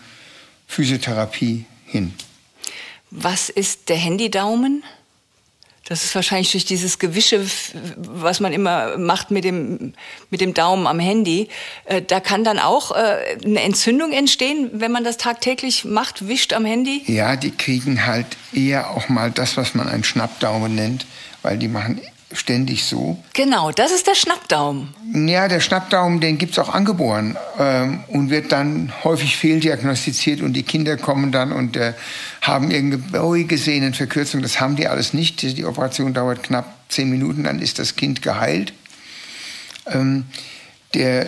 Physiotherapie 0.67 1.65
hin. 1.85 2.15
Was 3.11 3.49
ist 3.49 3.89
der 3.89 3.97
Handydaumen? 3.97 4.83
Das 5.89 6.03
ist 6.03 6.15
wahrscheinlich 6.17 6.51
durch 6.51 6.65
dieses 6.65 6.99
Gewische, 6.99 7.47
was 7.97 8.41
man 8.41 8.53
immer 8.53 8.99
macht 8.99 9.31
mit 9.31 9.45
dem, 9.45 9.93
mit 10.31 10.41
dem 10.41 10.53
Daumen 10.53 10.87
am 10.89 10.99
Handy. 10.99 11.49
Äh, 11.85 12.03
da 12.03 12.19
kann 12.19 12.43
dann 12.43 12.59
auch 12.59 12.91
äh, 12.91 13.39
eine 13.45 13.63
Entzündung 13.63 14.13
entstehen, 14.13 14.71
wenn 14.73 14.91
man 14.91 15.05
das 15.05 15.17
tagtäglich 15.17 15.85
macht, 15.85 16.27
wischt 16.27 16.53
am 16.55 16.65
Handy? 16.65 17.03
Ja, 17.07 17.37
die 17.37 17.53
kriegen 17.53 18.05
halt 18.05 18.27
eher 18.53 18.91
auch 18.91 19.09
mal 19.09 19.31
das, 19.31 19.57
was 19.57 19.75
man 19.75 19.89
einen 19.89 20.03
Schnappdaumen 20.03 20.75
nennt, 20.75 21.07
weil 21.43 21.57
die 21.57 21.69
machen 21.69 22.01
ständig 22.39 22.85
so. 22.85 23.19
Genau, 23.33 23.71
das 23.71 23.93
ist 23.93 24.07
der 24.07 24.15
Schnappdaumen. 24.15 24.95
Ja, 25.15 25.49
der 25.49 25.61
Schnappdaumen, 25.61 26.21
den 26.21 26.39
gibt 26.39 26.53
es 26.53 26.59
auch 26.59 26.69
angeboren 26.69 27.37
ähm, 27.59 28.01
und 28.09 28.31
wird 28.31 28.53
dann 28.53 28.93
häufig 29.05 29.37
fehldiagnostiziert 29.37 30.41
und 30.41 30.53
die 30.53 30.63
Kinder 30.63 30.97
kommen 30.97 31.33
dann 31.33 31.53
und 31.53 31.77
äh, 31.77 31.95
haben 32.43 32.71
irgendeine 32.71 33.03
Beugesehnenverkürzung. 33.11 34.43
Das 34.43 34.61
haben 34.61 34.77
die 34.77 34.89
alles 34.89 35.13
nicht. 35.13 35.43
Die 35.43 35.65
Operation 35.65 36.15
dauert 36.15 36.43
knapp 36.43 36.75
zehn 36.89 37.11
Minuten, 37.11 37.45
dann 37.45 37.61
ist 37.61 37.79
das 37.79 37.97
Kind 37.97 38.23
geheilt. 38.23 38.73
Ähm, 39.87 40.25
der, 40.95 41.27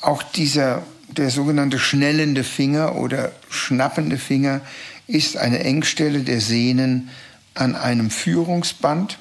auch 0.00 0.22
dieser, 0.22 0.82
der 1.08 1.30
sogenannte 1.30 1.78
schnellende 1.78 2.44
Finger 2.44 2.96
oder 2.96 3.32
schnappende 3.48 4.18
Finger 4.18 4.60
ist 5.06 5.36
eine 5.36 5.60
Engstelle 5.60 6.20
der 6.20 6.40
Sehnen 6.40 7.10
an 7.54 7.74
einem 7.74 8.10
Führungsband 8.10 9.18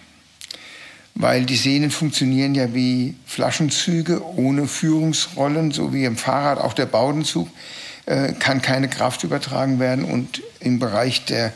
weil 1.16 1.46
die 1.46 1.58
Sehnen 1.58 1.92
funktionieren 1.92 2.56
ja 2.56 2.74
wie 2.74 3.16
Flaschenzüge 3.26 4.24
ohne 4.36 4.68
Führungsrollen, 4.68 5.72
so 5.72 5.94
wie 5.94 6.06
im 6.06 6.18
Fahrrad 6.18 6.60
auch 6.60 6.74
der 6.74 6.86
Baudenzug 6.86 7.50
äh, 8.06 8.34
kann 8.34 8.62
keine 8.62 8.90
Kraft 8.90 9.24
übertragen 9.24 9.80
werden 9.80 10.06
und 10.06 10.42
im 10.60 10.80
Bereich 10.80 11.26
der 11.26 11.54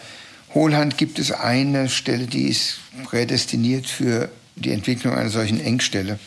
Hohlhand 0.53 0.97
gibt 0.97 1.17
es 1.17 1.31
eine 1.31 1.89
Stelle, 1.89 2.27
die 2.27 2.47
ist 2.47 2.77
prädestiniert 3.05 3.87
für 3.87 4.29
die 4.55 4.71
Entwicklung 4.71 5.15
einer 5.15 5.29
solchen 5.29 5.59
Engstelle. 5.59 6.19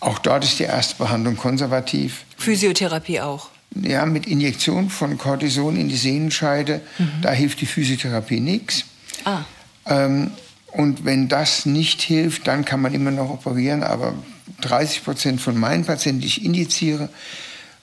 Auch 0.00 0.18
dort 0.18 0.44
ist 0.44 0.58
die 0.58 0.64
erste 0.64 0.94
Behandlung 0.94 1.36
konservativ. 1.36 2.24
Physiotherapie 2.36 3.20
auch. 3.20 3.50
Ja, 3.74 4.06
mit 4.06 4.26
Injektion 4.26 4.88
von 4.88 5.18
Cortison 5.18 5.76
in 5.76 5.88
die 5.88 5.96
Sehnenscheide, 5.96 6.80
mhm. 6.98 7.10
da 7.20 7.32
hilft 7.32 7.60
die 7.60 7.66
Physiotherapie 7.66 8.40
nichts. 8.40 8.84
Ah. 9.24 9.40
Ähm, 9.86 10.30
und 10.78 11.04
wenn 11.04 11.28
das 11.28 11.66
nicht 11.66 12.02
hilft, 12.02 12.46
dann 12.46 12.64
kann 12.64 12.80
man 12.80 12.94
immer 12.94 13.10
noch 13.10 13.30
operieren. 13.30 13.82
Aber 13.82 14.14
30 14.60 15.02
Prozent 15.02 15.40
von 15.40 15.58
meinen 15.58 15.84
Patienten, 15.84 16.20
die 16.20 16.28
ich 16.28 16.44
indiziere, 16.44 17.08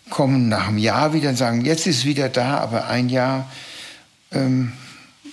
kommen 0.09 0.47
nach 0.47 0.69
einem 0.69 0.77
Jahr 0.77 1.11
wieder 1.11 1.27
und 1.27 1.35
sagen, 1.35 1.65
jetzt 1.65 1.87
ist 1.87 2.05
wieder 2.05 2.29
da, 2.29 2.57
aber 2.57 2.87
ein 2.87 3.09
Jahr 3.09 3.51
ähm, 4.31 4.71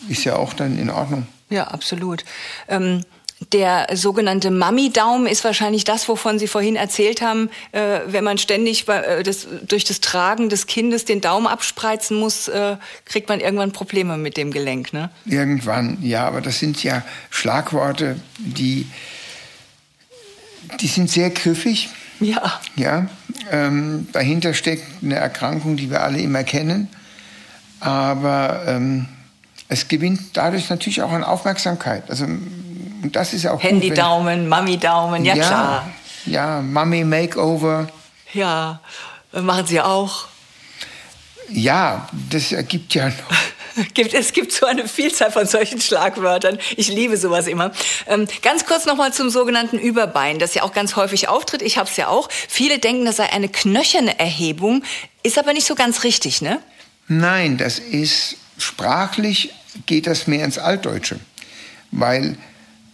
ist 0.08 0.24
ja 0.24 0.34
auch 0.34 0.54
dann 0.54 0.76
in 0.76 0.90
Ordnung. 0.90 1.28
Ja, 1.50 1.68
absolut. 1.68 2.24
Ähm 2.66 3.04
der 3.52 3.88
sogenannte 3.94 4.50
Mami-Daumen 4.50 5.26
ist 5.26 5.44
wahrscheinlich 5.44 5.84
das, 5.84 6.08
wovon 6.08 6.38
Sie 6.38 6.46
vorhin 6.46 6.76
erzählt 6.76 7.22
haben. 7.22 7.50
Äh, 7.72 8.00
wenn 8.06 8.24
man 8.24 8.38
ständig 8.38 8.88
äh, 8.88 9.22
das, 9.22 9.46
durch 9.66 9.84
das 9.84 10.00
Tragen 10.00 10.48
des 10.48 10.66
Kindes 10.66 11.04
den 11.04 11.20
Daumen 11.20 11.46
abspreizen 11.46 12.18
muss, 12.18 12.48
äh, 12.48 12.76
kriegt 13.04 13.28
man 13.28 13.40
irgendwann 13.40 13.72
Probleme 13.72 14.16
mit 14.16 14.36
dem 14.36 14.50
Gelenk. 14.50 14.92
Ne? 14.92 15.10
Irgendwann, 15.24 15.98
ja, 16.02 16.26
aber 16.26 16.40
das 16.40 16.58
sind 16.58 16.82
ja 16.82 17.02
Schlagworte, 17.30 18.16
die, 18.38 18.86
die 20.80 20.86
sind 20.86 21.10
sehr 21.10 21.30
griffig. 21.30 21.88
Ja. 22.20 22.60
ja 22.76 23.08
ähm, 23.50 24.08
dahinter 24.12 24.54
steckt 24.54 24.84
eine 25.02 25.16
Erkrankung, 25.16 25.76
die 25.76 25.90
wir 25.90 26.02
alle 26.02 26.20
immer 26.20 26.44
kennen. 26.44 26.88
Aber 27.80 28.62
ähm, 28.66 29.08
es 29.68 29.88
gewinnt 29.88 30.20
dadurch 30.34 30.70
natürlich 30.70 31.02
auch 31.02 31.10
an 31.10 31.24
Aufmerksamkeit. 31.24 32.10
Also 32.10 32.26
und 33.02 33.16
das 33.16 33.32
ist 33.32 33.46
auch 33.46 33.62
Handy-Daumen, 33.62 34.48
Mami-Daumen, 34.48 35.24
ja, 35.24 35.34
ja 35.34 35.46
klar. 35.46 35.90
Ja, 36.26 36.60
Mami-Makeover. 36.60 37.88
Ja, 38.32 38.80
machen 39.32 39.66
Sie 39.66 39.80
auch. 39.80 40.26
Ja, 41.48 42.08
das 42.30 42.52
ergibt 42.52 42.94
ja 42.94 43.08
noch. 43.08 43.14
Es 44.12 44.34
gibt 44.34 44.52
so 44.52 44.66
eine 44.66 44.86
Vielzahl 44.86 45.32
von 45.32 45.46
solchen 45.46 45.80
Schlagwörtern. 45.80 46.58
Ich 46.76 46.88
liebe 46.88 47.16
sowas 47.16 47.46
immer. 47.46 47.72
Ähm, 48.06 48.28
ganz 48.42 48.66
kurz 48.66 48.84
nochmal 48.84 49.14
zum 49.14 49.30
sogenannten 49.30 49.78
Überbein, 49.78 50.38
das 50.38 50.52
ja 50.52 50.62
auch 50.62 50.74
ganz 50.74 50.94
häufig 50.94 51.28
auftritt. 51.28 51.62
Ich 51.62 51.78
habe 51.78 51.88
es 51.88 51.96
ja 51.96 52.08
auch. 52.08 52.28
Viele 52.30 52.78
denken, 52.78 53.06
das 53.06 53.16
sei 53.16 53.32
eine 53.32 53.48
knöcherne 53.48 54.18
Erhebung, 54.18 54.84
ist 55.22 55.38
aber 55.38 55.54
nicht 55.54 55.66
so 55.66 55.74
ganz 55.74 56.04
richtig, 56.04 56.42
ne? 56.42 56.60
Nein, 57.08 57.56
das 57.56 57.78
ist 57.78 58.36
sprachlich 58.58 59.54
geht 59.86 60.06
das 60.06 60.26
mehr 60.26 60.44
ins 60.44 60.58
Altdeutsche, 60.58 61.18
weil 61.90 62.36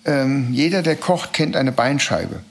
ähm, 0.04 0.52
jeder, 0.52 0.82
der 0.82 0.96
kocht, 0.96 1.32
kennt 1.32 1.56
eine 1.56 1.72
Beinscheibe. 1.72 2.42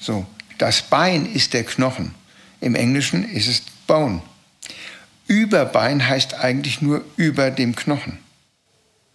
So, 0.00 0.26
das 0.58 0.82
Bein 0.82 1.26
ist 1.26 1.54
der 1.54 1.64
Knochen. 1.64 2.14
Im 2.60 2.74
Englischen 2.74 3.28
ist 3.28 3.48
es 3.48 3.62
Bone. 3.86 4.22
Überbein 5.26 6.06
heißt 6.06 6.34
eigentlich 6.34 6.82
nur 6.82 7.04
über 7.16 7.50
dem 7.50 7.74
Knochen. 7.74 8.18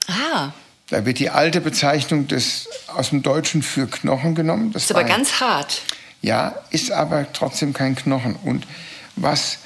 Ah. 0.07 0.51
Da 0.89 1.05
wird 1.05 1.19
die 1.19 1.29
alte 1.29 1.59
Bezeichnung 1.61 2.27
des, 2.27 2.69
aus 2.87 3.09
dem 3.09 3.21
Deutschen 3.21 3.61
für 3.61 3.87
Knochen 3.87 4.35
genommen. 4.35 4.71
Das 4.71 4.83
ist 4.83 4.93
Bein. 4.93 5.05
aber 5.05 5.13
ganz 5.15 5.39
hart. 5.39 5.81
Ja, 6.21 6.55
ist 6.71 6.91
aber 6.91 7.31
trotzdem 7.33 7.73
kein 7.73 7.95
Knochen. 7.95 8.35
Und 8.35 8.65
was 9.15 9.59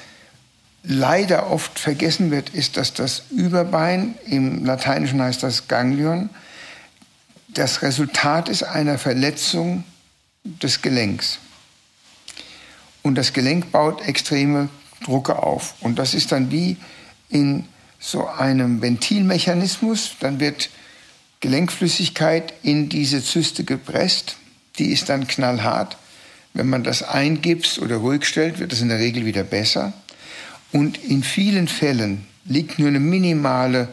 leider 0.82 1.50
oft 1.50 1.78
vergessen 1.78 2.30
wird, 2.30 2.50
ist, 2.50 2.76
dass 2.76 2.92
das 2.92 3.24
Überbein, 3.30 4.16
im 4.26 4.64
Lateinischen 4.64 5.22
heißt 5.22 5.42
das 5.42 5.68
Ganglion, 5.68 6.30
das 7.54 7.82
Resultat 7.82 8.48
ist 8.48 8.62
einer 8.62 8.98
Verletzung 8.98 9.84
des 10.44 10.82
Gelenks. 10.82 11.38
Und 13.02 13.16
das 13.16 13.32
Gelenk 13.32 13.72
baut 13.72 14.06
extreme 14.06 14.68
Drucke 15.04 15.42
auf. 15.42 15.74
Und 15.80 15.98
das 15.98 16.14
ist 16.14 16.32
dann 16.32 16.50
wie 16.50 16.76
in 17.28 17.64
so 17.98 18.26
einem 18.26 18.80
Ventilmechanismus. 18.80 20.16
Dann 20.20 20.40
wird 20.40 20.70
Gelenkflüssigkeit 21.40 22.54
in 22.62 22.88
diese 22.88 23.22
Zyste 23.22 23.64
gepresst. 23.64 24.36
Die 24.78 24.92
ist 24.92 25.08
dann 25.08 25.26
knallhart. 25.26 25.96
Wenn 26.54 26.68
man 26.68 26.84
das 26.84 27.02
eingibst 27.02 27.78
oder 27.78 27.96
ruhig 27.96 28.24
stellt, 28.24 28.58
wird 28.58 28.72
es 28.72 28.80
in 28.80 28.88
der 28.88 28.98
Regel 28.98 29.26
wieder 29.26 29.42
besser. 29.42 29.92
Und 30.70 31.02
in 31.02 31.22
vielen 31.22 31.68
Fällen 31.68 32.26
liegt 32.44 32.78
nur 32.78 32.88
eine 32.88 33.00
minimale 33.00 33.88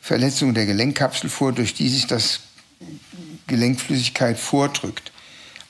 Verletzung 0.00 0.54
der 0.54 0.66
Gelenkkapsel 0.66 1.30
vor, 1.30 1.52
durch 1.52 1.74
die 1.74 1.88
sich 1.88 2.06
das 2.06 2.40
Gelenkflüssigkeit 3.46 4.38
vordrückt. 4.38 5.12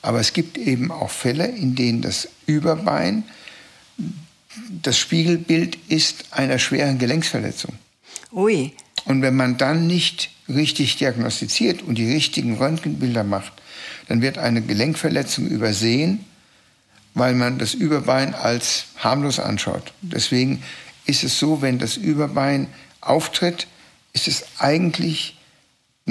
Aber 0.01 0.19
es 0.19 0.33
gibt 0.33 0.57
eben 0.57 0.91
auch 0.91 1.11
Fälle, 1.11 1.47
in 1.47 1.75
denen 1.75 2.01
das 2.01 2.29
Überbein 2.45 3.23
das 4.81 4.97
Spiegelbild 4.97 5.77
ist 5.87 6.25
einer 6.31 6.59
schweren 6.59 6.97
Gelenksverletzung. 6.97 7.73
Ui. 8.31 8.73
Und 9.05 9.21
wenn 9.21 9.35
man 9.35 9.57
dann 9.57 9.87
nicht 9.87 10.31
richtig 10.47 10.97
diagnostiziert 10.97 11.81
und 11.81 11.97
die 11.97 12.11
richtigen 12.11 12.57
Röntgenbilder 12.57 13.23
macht, 13.23 13.53
dann 14.07 14.21
wird 14.21 14.37
eine 14.37 14.61
Gelenkverletzung 14.61 15.47
übersehen, 15.47 16.25
weil 17.13 17.35
man 17.35 17.59
das 17.59 17.73
Überbein 17.73 18.33
als 18.33 18.85
harmlos 18.97 19.39
anschaut. 19.39 19.93
Deswegen 20.01 20.63
ist 21.05 21.23
es 21.23 21.39
so, 21.39 21.61
wenn 21.61 21.79
das 21.79 21.97
Überbein 21.97 22.67
auftritt, 23.01 23.67
ist 24.13 24.27
es 24.27 24.45
eigentlich 24.59 25.37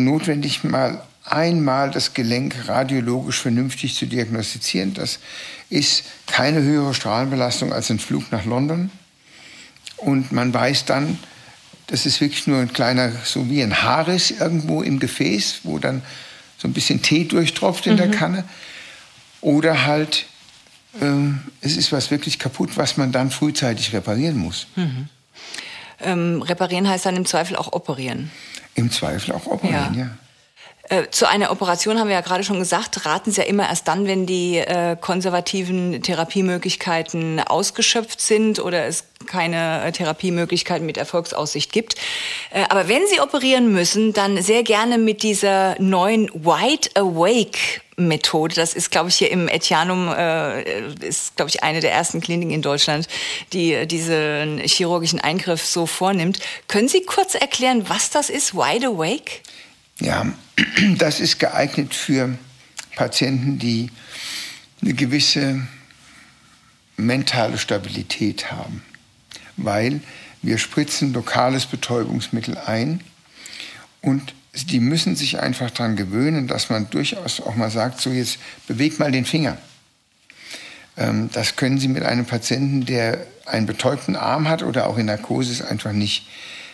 notwendig, 0.04 0.64
mal 0.64 1.02
einmal 1.24 1.90
das 1.90 2.14
Gelenk 2.14 2.68
radiologisch 2.68 3.40
vernünftig 3.40 3.94
zu 3.94 4.06
diagnostizieren. 4.06 4.94
Das 4.94 5.18
ist 5.70 6.04
keine 6.26 6.62
höhere 6.62 6.94
Strahlenbelastung 6.94 7.72
als 7.72 7.90
ein 7.90 7.98
Flug 7.98 8.32
nach 8.32 8.44
London. 8.44 8.90
Und 9.98 10.32
man 10.32 10.54
weiß 10.54 10.84
dann, 10.84 11.18
das 11.88 12.06
ist 12.06 12.20
wirklich 12.20 12.46
nur 12.46 12.58
ein 12.60 12.72
kleiner, 12.72 13.12
so 13.24 13.50
wie 13.50 13.62
ein 13.62 13.82
Haarriss 13.82 14.30
irgendwo 14.30 14.82
im 14.82 15.00
Gefäß, 15.00 15.60
wo 15.64 15.78
dann 15.78 16.02
so 16.56 16.68
ein 16.68 16.72
bisschen 16.72 17.02
Tee 17.02 17.24
durchtropft 17.24 17.86
in 17.86 17.94
mhm. 17.94 17.98
der 17.98 18.10
Kanne. 18.10 18.44
Oder 19.40 19.86
halt, 19.86 20.26
ähm, 21.00 21.40
es 21.60 21.76
ist 21.76 21.92
was 21.92 22.10
wirklich 22.10 22.38
kaputt, 22.38 22.76
was 22.76 22.96
man 22.96 23.12
dann 23.12 23.30
frühzeitig 23.30 23.92
reparieren 23.92 24.36
muss. 24.36 24.66
Mhm. 24.76 25.08
Ähm, 26.00 26.42
reparieren 26.42 26.88
heißt 26.88 27.06
dann 27.06 27.16
im 27.16 27.26
Zweifel 27.26 27.56
auch 27.56 27.72
operieren. 27.72 28.30
Im 28.74 28.90
Zweifel 28.90 29.34
auch 29.34 29.46
operieren, 29.46 29.94
ja. 29.94 30.00
ja. 30.00 30.10
Äh, 30.88 31.10
zu 31.10 31.28
einer 31.28 31.50
Operation 31.50 31.98
haben 31.98 32.08
wir 32.08 32.14
ja 32.14 32.22
gerade 32.22 32.44
schon 32.44 32.58
gesagt, 32.58 33.04
raten 33.04 33.30
Sie 33.30 33.40
ja 33.40 33.46
immer 33.46 33.68
erst 33.68 33.88
dann, 33.88 34.06
wenn 34.06 34.24
die 34.24 34.56
äh, 34.56 34.96
konservativen 34.98 36.02
Therapiemöglichkeiten 36.02 37.40
ausgeschöpft 37.40 38.20
sind 38.20 38.58
oder 38.58 38.86
es 38.86 39.04
keine 39.26 39.84
äh, 39.84 39.92
Therapiemöglichkeiten 39.92 40.86
mit 40.86 40.96
Erfolgsaussicht 40.96 41.72
gibt. 41.72 41.96
Äh, 42.50 42.64
aber 42.70 42.88
wenn 42.88 43.06
Sie 43.06 43.20
operieren 43.20 43.70
müssen, 43.72 44.14
dann 44.14 44.40
sehr 44.40 44.62
gerne 44.62 44.96
mit 44.96 45.22
dieser 45.22 45.78
neuen 45.78 46.30
Wide 46.32 46.88
Awake 46.94 47.58
Methode. 47.96 48.54
Das 48.54 48.72
ist, 48.72 48.90
glaube 48.90 49.10
ich, 49.10 49.16
hier 49.16 49.30
im 49.32 49.48
Etianum, 49.48 50.08
ist, 51.00 51.34
glaube 51.34 51.48
ich, 51.48 51.64
eine 51.64 51.80
der 51.80 51.90
ersten 51.90 52.20
Kliniken 52.20 52.52
in 52.52 52.62
Deutschland, 52.62 53.08
die 53.52 53.88
diesen 53.88 54.58
chirurgischen 54.58 55.20
Eingriff 55.20 55.66
so 55.66 55.84
vornimmt. 55.84 56.38
Können 56.68 56.86
Sie 56.86 57.02
kurz 57.02 57.34
erklären, 57.34 57.88
was 57.88 58.10
das 58.10 58.30
ist, 58.30 58.54
Wide 58.54 58.86
Awake? 58.86 59.40
Ja, 60.00 60.32
das 60.98 61.20
ist 61.20 61.38
geeignet 61.38 61.94
für 61.94 62.36
Patienten, 62.96 63.58
die 63.58 63.90
eine 64.82 64.94
gewisse 64.94 65.66
mentale 66.96 67.58
Stabilität 67.58 68.50
haben, 68.50 68.82
weil 69.56 70.00
wir 70.42 70.58
spritzen 70.58 71.12
lokales 71.12 71.66
Betäubungsmittel 71.66 72.56
ein 72.58 73.02
und 74.00 74.34
die 74.54 74.80
müssen 74.80 75.14
sich 75.14 75.38
einfach 75.40 75.70
daran 75.70 75.96
gewöhnen, 75.96 76.48
dass 76.48 76.70
man 76.70 76.90
durchaus 76.90 77.40
auch 77.40 77.54
mal 77.54 77.70
sagt, 77.70 78.00
so 78.00 78.10
jetzt 78.10 78.38
bewegt 78.66 78.98
mal 78.98 79.12
den 79.12 79.24
Finger. 79.24 79.58
Ähm, 80.96 81.30
das 81.32 81.56
können 81.56 81.78
Sie 81.78 81.88
mit 81.88 82.02
einem 82.02 82.26
Patienten, 82.26 82.86
der 82.86 83.26
einen 83.46 83.66
betäubten 83.66 84.16
Arm 84.16 84.48
hat 84.48 84.62
oder 84.62 84.86
auch 84.86 84.98
in 84.98 85.06
Narkose 85.06 85.52
ist, 85.52 85.62
einfach 85.62 85.92
nicht. 85.92 86.26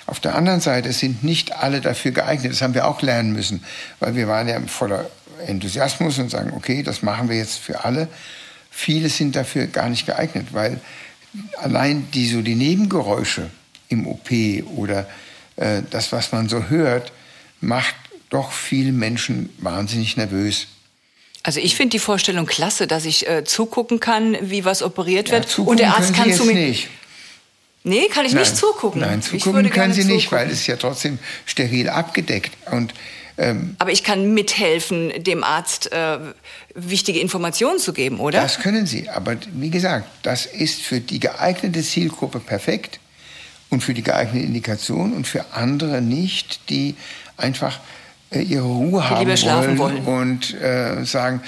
Auf 0.06 0.20
der 0.20 0.34
anderen 0.34 0.60
Seite 0.60 0.92
sind 0.92 1.24
nicht 1.24 1.56
alle 1.56 1.80
dafür 1.80 2.10
geeignet. 2.10 2.52
Das 2.52 2.62
haben 2.62 2.74
wir 2.74 2.86
auch 2.86 3.00
lernen 3.00 3.32
müssen, 3.32 3.64
weil 4.00 4.14
wir 4.14 4.28
waren 4.28 4.48
ja 4.48 4.60
voller 4.66 5.08
Enthusiasmus 5.46 6.18
und 6.18 6.30
sagen, 6.30 6.52
okay, 6.54 6.82
das 6.82 7.02
machen 7.02 7.28
wir 7.28 7.36
jetzt 7.36 7.58
für 7.58 7.84
alle. 7.84 8.08
Viele 8.70 9.08
sind 9.08 9.36
dafür 9.36 9.66
gar 9.66 9.88
nicht 9.88 10.06
geeignet, 10.06 10.48
weil 10.52 10.80
allein 11.58 12.08
die 12.12 12.28
so 12.28 12.42
die 12.42 12.54
Nebengeräusche 12.54 13.50
im 13.88 14.06
OP 14.06 14.30
oder 14.76 15.08
äh, 15.56 15.82
das, 15.90 16.12
was 16.12 16.32
man 16.32 16.48
so 16.48 16.64
hört, 16.64 17.12
macht 17.60 17.94
doch 18.30 18.52
viele 18.52 18.92
Menschen 18.92 19.50
wahnsinnig 19.58 20.16
nervös. 20.16 20.66
Also 21.42 21.60
ich 21.60 21.76
finde 21.76 21.90
die 21.90 21.98
Vorstellung 21.98 22.46
klasse, 22.46 22.86
dass 22.86 23.04
ich 23.04 23.28
äh, 23.28 23.44
zugucken 23.44 24.00
kann, 24.00 24.36
wie 24.40 24.64
was 24.64 24.82
operiert 24.82 25.30
wird 25.30 25.58
und 25.58 25.78
der 25.78 25.94
Arzt 25.94 26.14
kann 26.14 26.32
zu 26.32 26.44
mir 26.44 26.54
nicht. 26.54 26.88
Nee, 27.84 28.08
kann 28.08 28.24
ich 28.24 28.32
Nein. 28.32 28.42
nicht 28.42 28.56
zugucken. 28.56 29.02
Nein, 29.02 29.20
zugucken 29.20 29.68
können 29.70 29.92
Sie 29.92 30.04
nicht, 30.04 30.32
weil 30.32 30.50
es 30.50 30.66
ja 30.66 30.76
trotzdem 30.76 31.18
steril 31.44 31.90
abgedeckt 31.90 32.56
und 32.70 32.94
ähm, 33.36 33.74
Aber 33.78 33.90
ich 33.90 34.04
kann 34.04 34.32
mithelfen, 34.32 35.12
dem 35.22 35.42
Arzt 35.42 35.92
äh, 35.92 36.18
wichtige 36.74 37.20
Informationen 37.20 37.78
zu 37.78 37.92
geben, 37.92 38.20
oder? 38.20 38.40
Das 38.40 38.60
können 38.60 38.86
Sie. 38.86 39.08
Aber 39.08 39.36
wie 39.52 39.70
gesagt, 39.70 40.06
das 40.22 40.46
ist 40.46 40.80
für 40.80 41.00
die 41.00 41.18
geeignete 41.18 41.82
Zielgruppe 41.82 42.38
perfekt 42.38 43.00
und 43.70 43.82
für 43.82 43.92
die 43.92 44.02
geeignete 44.02 44.46
Indikation 44.46 45.12
und 45.12 45.26
für 45.26 45.46
andere 45.52 46.00
nicht, 46.00 46.70
die 46.70 46.94
einfach 47.36 47.80
äh, 48.30 48.40
ihre 48.40 48.64
Ruhe 48.64 49.02
die 49.02 49.50
haben 49.50 49.78
wollen, 49.78 50.06
wollen, 50.06 50.30
und 50.30 50.54
äh, 50.54 51.04
sagen, 51.04 51.42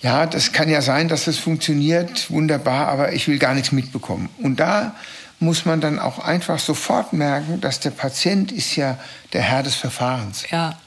ja, 0.00 0.26
das 0.26 0.52
kann 0.52 0.68
ja 0.68 0.80
sein, 0.80 1.08
dass 1.08 1.24
das 1.24 1.38
funktioniert, 1.38 2.30
wunderbar, 2.30 2.86
aber 2.86 3.12
ich 3.14 3.26
will 3.26 3.38
gar 3.38 3.54
nichts 3.54 3.72
mitbekommen. 3.72 4.28
Und 4.38 4.60
da 4.60 4.94
muss 5.40 5.64
man 5.64 5.80
dann 5.80 5.98
auch 5.98 6.18
einfach 6.18 6.58
sofort 6.58 7.12
merken, 7.12 7.60
dass 7.60 7.80
der 7.80 7.90
Patient 7.90 8.50
ist 8.50 8.76
ja 8.76 8.98
der 9.32 9.42
Herr 9.42 9.62
des 9.62 9.74
Verfahrens. 9.74 10.44
Ja. 10.50 10.78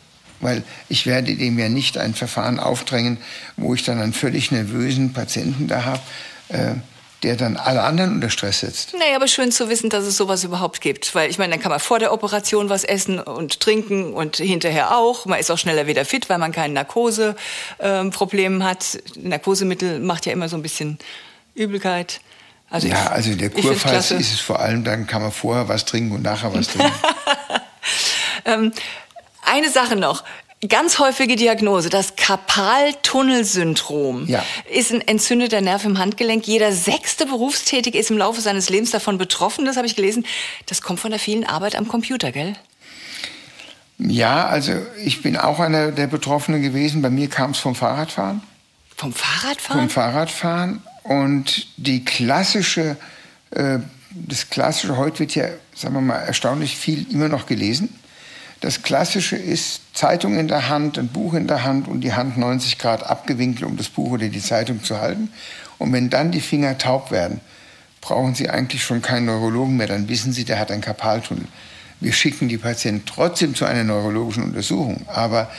Weil 0.41 0.63
ich 0.89 1.05
werde 1.05 1.35
dem 1.35 1.57
ja 1.59 1.69
nicht 1.69 1.97
ein 1.97 2.13
Verfahren 2.13 2.59
aufdrängen, 2.59 3.17
wo 3.57 3.75
ich 3.75 3.83
dann 3.83 4.01
einen 4.01 4.13
völlig 4.13 4.51
nervösen 4.51 5.13
Patienten 5.13 5.67
da 5.67 5.85
habe, 5.85 6.01
äh, 6.49 6.73
der 7.23 7.35
dann 7.35 7.55
alle 7.55 7.83
anderen 7.83 8.15
unter 8.15 8.31
Stress 8.31 8.61
setzt. 8.61 8.95
Naja, 8.97 9.15
aber 9.15 9.27
schön 9.27 9.51
zu 9.51 9.69
wissen, 9.69 9.91
dass 9.91 10.05
es 10.05 10.17
sowas 10.17 10.43
überhaupt 10.43 10.81
gibt. 10.81 11.13
Weil 11.13 11.29
ich 11.29 11.37
meine, 11.37 11.51
dann 11.51 11.61
kann 11.61 11.69
man 11.69 11.79
vor 11.79 11.99
der 11.99 12.11
Operation 12.11 12.69
was 12.69 12.83
essen 12.83 13.19
und 13.19 13.59
trinken 13.59 14.13
und 14.13 14.37
hinterher 14.37 14.97
auch. 14.97 15.27
Man 15.27 15.39
ist 15.39 15.51
auch 15.51 15.59
schneller 15.59 15.85
wieder 15.85 16.03
fit, 16.03 16.29
weil 16.29 16.39
man 16.39 16.51
kein 16.51 16.73
Narkoseproblem 16.73 18.55
ähm, 18.55 18.63
hat. 18.63 18.99
Narkosemittel 19.15 19.99
macht 19.99 20.25
ja 20.25 20.33
immer 20.33 20.49
so 20.49 20.55
ein 20.55 20.63
bisschen 20.63 20.97
Übelkeit. 21.53 22.21
Also 22.71 22.87
ja, 22.87 22.95
ich, 22.95 23.11
also 23.11 23.31
in 23.31 23.37
der 23.37 23.51
Kurphase 23.51 24.15
ist 24.15 24.33
es 24.33 24.39
vor 24.39 24.61
allem, 24.61 24.85
dann 24.85 25.05
kann 25.05 25.21
man 25.21 25.31
vorher 25.31 25.67
was 25.67 25.85
trinken 25.85 26.15
und 26.15 26.23
nachher 26.23 26.51
was 26.53 26.67
trinken. 26.69 26.91
ähm, 28.45 28.71
eine 29.45 29.69
Sache 29.69 29.97
noch. 29.97 30.23
Ganz 30.69 30.99
häufige 30.99 31.35
Diagnose, 31.35 31.89
das 31.89 32.15
Karpaltunnelsyndrom 32.15 34.27
ja. 34.27 34.45
ist 34.71 34.91
ein 34.91 35.01
entzündeter 35.01 35.59
Nerv 35.59 35.85
im 35.85 35.97
Handgelenk. 35.97 36.45
Jeder 36.45 36.71
sechste 36.71 37.25
Berufstätige 37.25 37.97
ist 37.97 38.11
im 38.11 38.19
Laufe 38.19 38.41
seines 38.41 38.69
Lebens 38.69 38.91
davon 38.91 39.17
betroffen. 39.17 39.65
Das 39.65 39.75
habe 39.75 39.87
ich 39.87 39.95
gelesen. 39.95 40.23
Das 40.67 40.83
kommt 40.83 40.99
von 40.99 41.09
der 41.09 41.19
vielen 41.19 41.45
Arbeit 41.45 41.75
am 41.75 41.87
Computer, 41.87 42.31
gell? 42.31 42.55
Ja, 43.97 44.45
also 44.45 44.73
ich 45.03 45.23
bin 45.23 45.35
auch 45.35 45.59
einer 45.59 45.91
der 45.91 46.05
Betroffenen 46.07 46.61
gewesen. 46.61 47.01
Bei 47.01 47.09
mir 47.09 47.27
kam 47.27 47.51
es 47.51 47.57
vom 47.57 47.73
Fahrradfahren. 47.73 48.43
Vom 48.95 49.13
Fahrradfahren? 49.13 49.81
Vom 49.81 49.89
Fahrradfahren. 49.89 50.83
Und 51.03 51.67
die 51.77 52.05
klassische, 52.05 52.97
äh, 53.51 53.79
das 54.11 54.49
klassische, 54.49 54.97
heute 54.97 55.19
wird 55.19 55.35
ja, 55.35 55.45
sagen 55.75 55.95
wir 55.95 56.01
mal, 56.01 56.19
erstaunlich 56.19 56.77
viel 56.77 57.11
immer 57.11 57.27
noch 57.27 57.45
gelesen. 57.45 57.89
Das 58.59 58.83
Klassische 58.83 59.35
ist 59.37 59.81
Zeitung 59.97 60.37
in 60.37 60.47
der 60.47 60.69
Hand, 60.69 60.99
ein 60.99 61.07
Buch 61.07 61.33
in 61.33 61.47
der 61.47 61.63
Hand 61.63 61.87
und 61.87 62.01
die 62.01 62.13
Hand 62.13 62.37
90 62.37 62.77
Grad 62.77 63.03
abgewinkelt, 63.03 63.67
um 63.67 63.75
das 63.75 63.89
Buch 63.89 64.11
oder 64.11 64.27
die 64.27 64.41
Zeitung 64.41 64.83
zu 64.83 64.99
halten. 64.99 65.29
Und 65.79 65.91
wenn 65.93 66.11
dann 66.11 66.31
die 66.31 66.41
Finger 66.41 66.77
taub 66.77 67.09
werden, 67.09 67.41
brauchen 68.01 68.35
Sie 68.35 68.49
eigentlich 68.49 68.83
schon 68.83 69.01
keinen 69.01 69.25
Neurologen 69.25 69.77
mehr. 69.77 69.87
Dann 69.87 70.09
wissen 70.09 70.31
Sie, 70.31 70.45
der 70.45 70.59
hat 70.59 70.71
einen 70.71 70.81
Karpaltunnel. 70.81 71.45
Wir 71.99 72.13
schicken 72.13 72.49
die 72.49 72.59
Patienten 72.59 73.05
trotzdem 73.07 73.55
zu 73.55 73.65
einer 73.65 73.83
neurologischen 73.83 74.43
Untersuchung. 74.43 75.05
Aber 75.07 75.49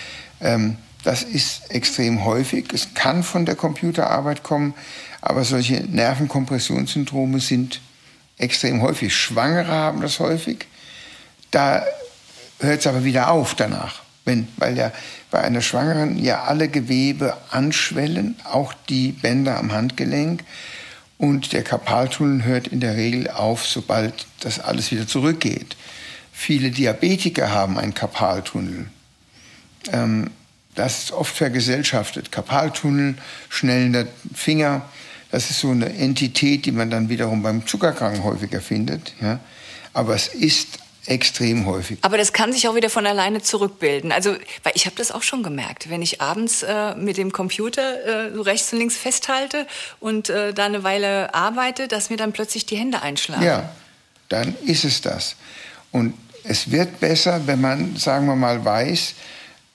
ähm, 0.41 0.77
das 1.03 1.25
ist 1.25 1.73
extrem 1.73 2.25
häufig. 2.25 2.73
Es 2.73 2.95
kann 2.95 3.25
von 3.25 3.47
der 3.47 3.57
Computerarbeit 3.57 4.45
kommen, 4.45 4.75
aber 5.23 5.45
solche 5.45 5.77
Nervenkompressionssyndrome 5.77 7.41
sind 7.41 7.81
extrem 8.37 8.83
häufig. 8.83 9.17
Schwangere 9.17 9.69
haben 9.69 10.03
das 10.03 10.19
häufig. 10.19 10.67
Da 11.53 11.85
hört 12.59 12.81
es 12.81 12.87
aber 12.89 13.05
wieder 13.05 13.31
auf 13.31 13.55
danach. 13.55 14.03
Wenn, 14.25 14.49
weil 14.57 14.77
ja 14.77 14.93
bei 15.31 15.41
einer 15.41 15.63
Schwangeren 15.63 16.23
ja 16.23 16.43
alle 16.43 16.69
Gewebe 16.69 17.37
anschwellen, 17.51 18.37
auch 18.45 18.75
die 18.89 19.13
Bänder 19.13 19.59
am 19.59 19.73
Handgelenk. 19.73 20.43
Und 21.19 21.53
der 21.53 21.63
Karpaltunnel 21.63 22.45
hört 22.45 22.67
in 22.67 22.81
der 22.81 22.97
Regel 22.97 23.31
auf, 23.31 23.65
sobald 23.65 24.27
das 24.41 24.59
alles 24.59 24.91
wieder 24.91 25.07
zurückgeht. 25.07 25.77
Viele 26.33 26.73
Diabetiker 26.73 27.51
haben 27.51 27.79
einen 27.79 27.95
Karpaltunnel. 27.95 28.87
Ähm, 29.93 30.31
das 30.75 31.05
ist 31.05 31.13
oft 31.13 31.37
vergesellschaftet. 31.37 32.33
Karpaltunnel, 32.33 33.15
schnellender 33.49 34.07
Finger, 34.35 34.83
das 35.33 35.51
ist 35.51 35.61
so 35.61 35.71
eine 35.71 35.93
Entität, 35.95 36.67
die 36.67 36.73
man 36.73 36.91
dann 36.91 37.09
wiederum 37.09 37.43
beim 37.43 37.67
Zuckerkranken 37.67 38.23
häufiger 38.23 38.61
findet. 38.61 39.15
Ja. 39.21 39.41
Aber 39.95 40.15
es 40.15 40.29
ist 40.29 40.79
extrem 41.07 41.67
häufig. 41.67 41.99
Aber 42.03 42.19
das 42.19 42.33
kann 42.33 42.53
sich 42.53 42.69
auch 42.69 42.75
wieder 42.75 42.91
von 42.91 43.07
alleine 43.07 43.43
zurückbilden. 43.43 44.13
Also, 44.13 44.37
weil 44.63 44.73
ich 44.75 44.85
habe 44.85 44.95
das 44.97 45.11
auch 45.11 45.23
schon 45.23 45.43
gemerkt, 45.43 45.91
wenn 45.91 46.03
ich 46.03 46.21
abends 46.21 46.63
äh, 46.63 46.95
mit 46.97 47.17
dem 47.17 47.33
Computer 47.33 47.83
äh, 47.83 48.39
rechts 48.41 48.73
und 48.73 48.79
links 48.79 48.97
festhalte 48.97 49.67
und 50.01 50.29
äh, 50.29 50.53
da 50.53 50.67
eine 50.67 50.85
Weile 50.85 51.35
arbeite, 51.35 51.89
dass 51.89 52.11
mir 52.11 52.19
dann 52.19 52.33
plötzlich 52.33 52.67
die 52.67 52.77
Hände 52.77 53.03
einschlagen. 53.03 53.43
Ja, 53.43 53.73
dann 54.29 54.55
ist 54.67 54.85
es 54.85 55.01
das. 55.01 55.37
Und 55.91 56.15
es 56.45 56.71
wird 56.71 57.01
besser, 57.01 57.47
wenn 57.47 57.61
man, 57.61 57.97
sagen 57.97 58.27
wir 58.27 58.37
mal, 58.37 58.65
weiß, 58.65 59.15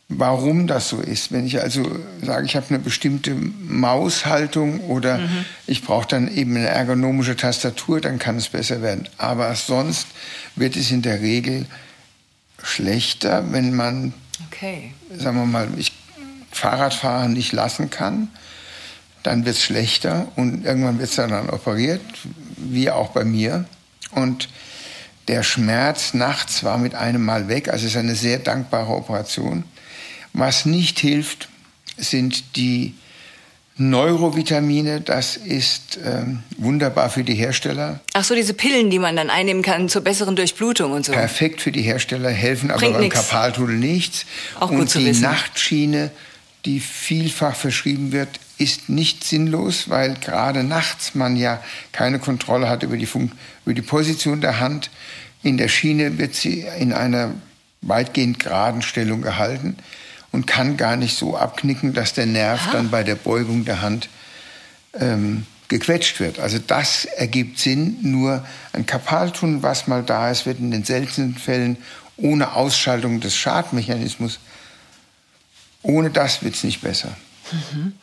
warum 0.10 0.67
das 0.67 0.89
so 0.89 1.00
ist. 1.02 1.32
Wenn 1.32 1.46
ich 1.46 1.62
also 1.62 2.00
sage, 2.22 2.46
ich 2.46 2.56
habe 2.56 2.67
eine 2.70 2.80
bestimmte 2.80 3.36
Maushaltung 3.36 4.80
oder 4.82 5.20
mhm. 5.20 5.46
ich 5.65 5.84
brauche 5.84 6.08
dann 6.08 6.34
eben 6.34 6.56
eine 6.56 6.67
ergonomische 6.67 7.36
Tastatur, 7.36 8.00
dann 8.00 8.20
kann 8.20 8.38
es 8.38 8.50
besser 8.50 8.82
werden. 8.82 9.08
Aber 9.17 9.54
sonst 9.56 10.08
wird 10.56 10.76
es 10.76 10.91
in 10.91 11.02
der 11.02 11.22
Regel 11.22 11.65
schlechter, 12.63 13.52
wenn 13.52 13.76
man, 13.76 14.13
okay. 14.48 14.93
sagen 15.15 15.38
wir 15.38 15.46
mal, 15.46 15.67
ich 15.78 15.91
Fahrradfahren 16.52 17.34
nicht 17.34 17.52
lassen 17.52 17.89
kann. 17.89 18.30
Dann 19.24 19.46
wird 19.46 19.58
es 19.58 19.63
schlechter 19.63 20.28
und 20.36 20.65
irgendwann 20.65 21.00
wird 21.00 21.10
es 21.10 21.15
dann 21.15 21.50
operiert, 21.50 22.02
wie 22.56 22.89
auch 22.89 23.10
bei 23.10 23.26
mir. 23.26 23.65
Und 24.12 24.50
der 25.28 25.43
Schmerz 25.43 26.13
nachts 26.13 26.63
war 26.63 26.78
mit 26.78 26.96
einem 26.96 27.24
Mal 27.24 27.48
weg. 27.48 27.67
Also 27.67 27.86
es 27.86 27.91
ist 27.91 27.98
eine 27.98 28.15
sehr 28.15 28.39
dankbare 28.39 28.93
Operation. 28.93 29.65
Was 30.38 30.65
nicht 30.65 31.00
hilft, 31.00 31.50
sind 31.97 32.56
die 32.58 32.93
Neurovitamine, 33.78 35.02
das 35.02 35.36
ist 35.36 36.00
ähm, 36.04 36.43
wunderbar 36.58 37.10
für 37.10 37.23
die 37.23 37.34
Hersteller. 37.34 38.00
Ach 38.13 38.23
so, 38.23 38.36
diese 38.36 38.54
Pillen, 38.54 38.91
die 38.91 39.00
man 39.00 39.15
dann 39.15 39.30
einnehmen 39.32 39.63
kann 39.63 39.89
zur 39.89 40.04
besseren 40.04 40.36
Durchblutung 40.36 40.91
und 40.91 41.06
so. 41.06 41.12
Perfekt 41.12 41.62
für 41.62 41.71
die 41.71 41.82
Hersteller, 41.82 42.30
helfen 42.30 42.69
Bringt 42.69 42.95
aber 42.95 43.00
beim 43.00 43.10
Karpaltunnel 43.10 43.78
nichts. 43.78 44.26
Auch 44.60 44.69
und 44.69 44.78
gut 44.78 44.89
zu 44.89 45.00
die 45.00 45.08
wissen. 45.08 45.23
Nachtschiene, 45.23 46.12
die 46.65 46.80
vielfach 46.80 47.56
verschrieben 47.56 48.12
wird, 48.12 48.30
ist 48.60 48.89
nicht 48.89 49.23
sinnlos, 49.23 49.89
weil 49.89 50.15
gerade 50.15 50.63
nachts 50.63 51.15
man 51.15 51.36
ja 51.36 51.63
keine 51.91 52.19
Kontrolle 52.19 52.69
hat 52.69 52.84
über 52.84 52.97
die, 52.97 53.06
Fun 53.08 53.32
über 53.65 53.73
die 53.73 53.84
Position 53.84 54.41
der 54.41 54.60
Hand. 54.60 54.91
In 55.41 55.58
der 55.58 55.67
Schiene 55.67 56.19
wird 56.19 56.36
sie 56.36 56.65
in 56.80 56.93
einer 56.93 57.34
weitgehend 57.82 58.39
geraden 58.39 58.82
Stellung 58.84 59.21
gehalten 59.21 59.78
und 60.38 60.45
kann 60.45 60.78
gar 60.78 60.97
nicht 60.97 61.17
so 61.17 61.36
abknicken, 61.36 61.93
dass 61.93 62.13
der 62.13 62.28
Nerv 62.28 62.62
Aha. 62.67 62.71
dann 62.73 62.91
bei 62.91 63.04
der 63.04 63.15
Beugung 63.15 63.65
der 63.65 63.82
Hand 63.82 64.08
ähm, 64.93 65.47
gequetscht 65.67 66.19
wird. 66.19 66.38
Also 66.38 66.60
das 66.60 67.06
ergibt 67.06 67.58
Sinn. 67.58 67.97
Nur 68.04 68.45
ein 68.71 68.86
Kapaltunnel, 68.86 69.63
was 69.63 69.88
mal 69.88 70.04
da 70.04 70.30
ist, 70.30 70.45
wird 70.45 70.60
in 70.60 70.69
den 70.69 70.84
seltenen 70.84 71.34
Fällen 71.34 71.78
ohne 72.17 72.54
Ausschaltung 72.54 73.19
des 73.19 73.36
Schadmechanismus, 73.36 74.38
ohne 75.82 76.12
das 76.12 76.43
wird 76.43 76.54
es 76.54 76.63
nicht 76.63 76.82
besser. 76.82 77.17
Mhm. 77.52 77.93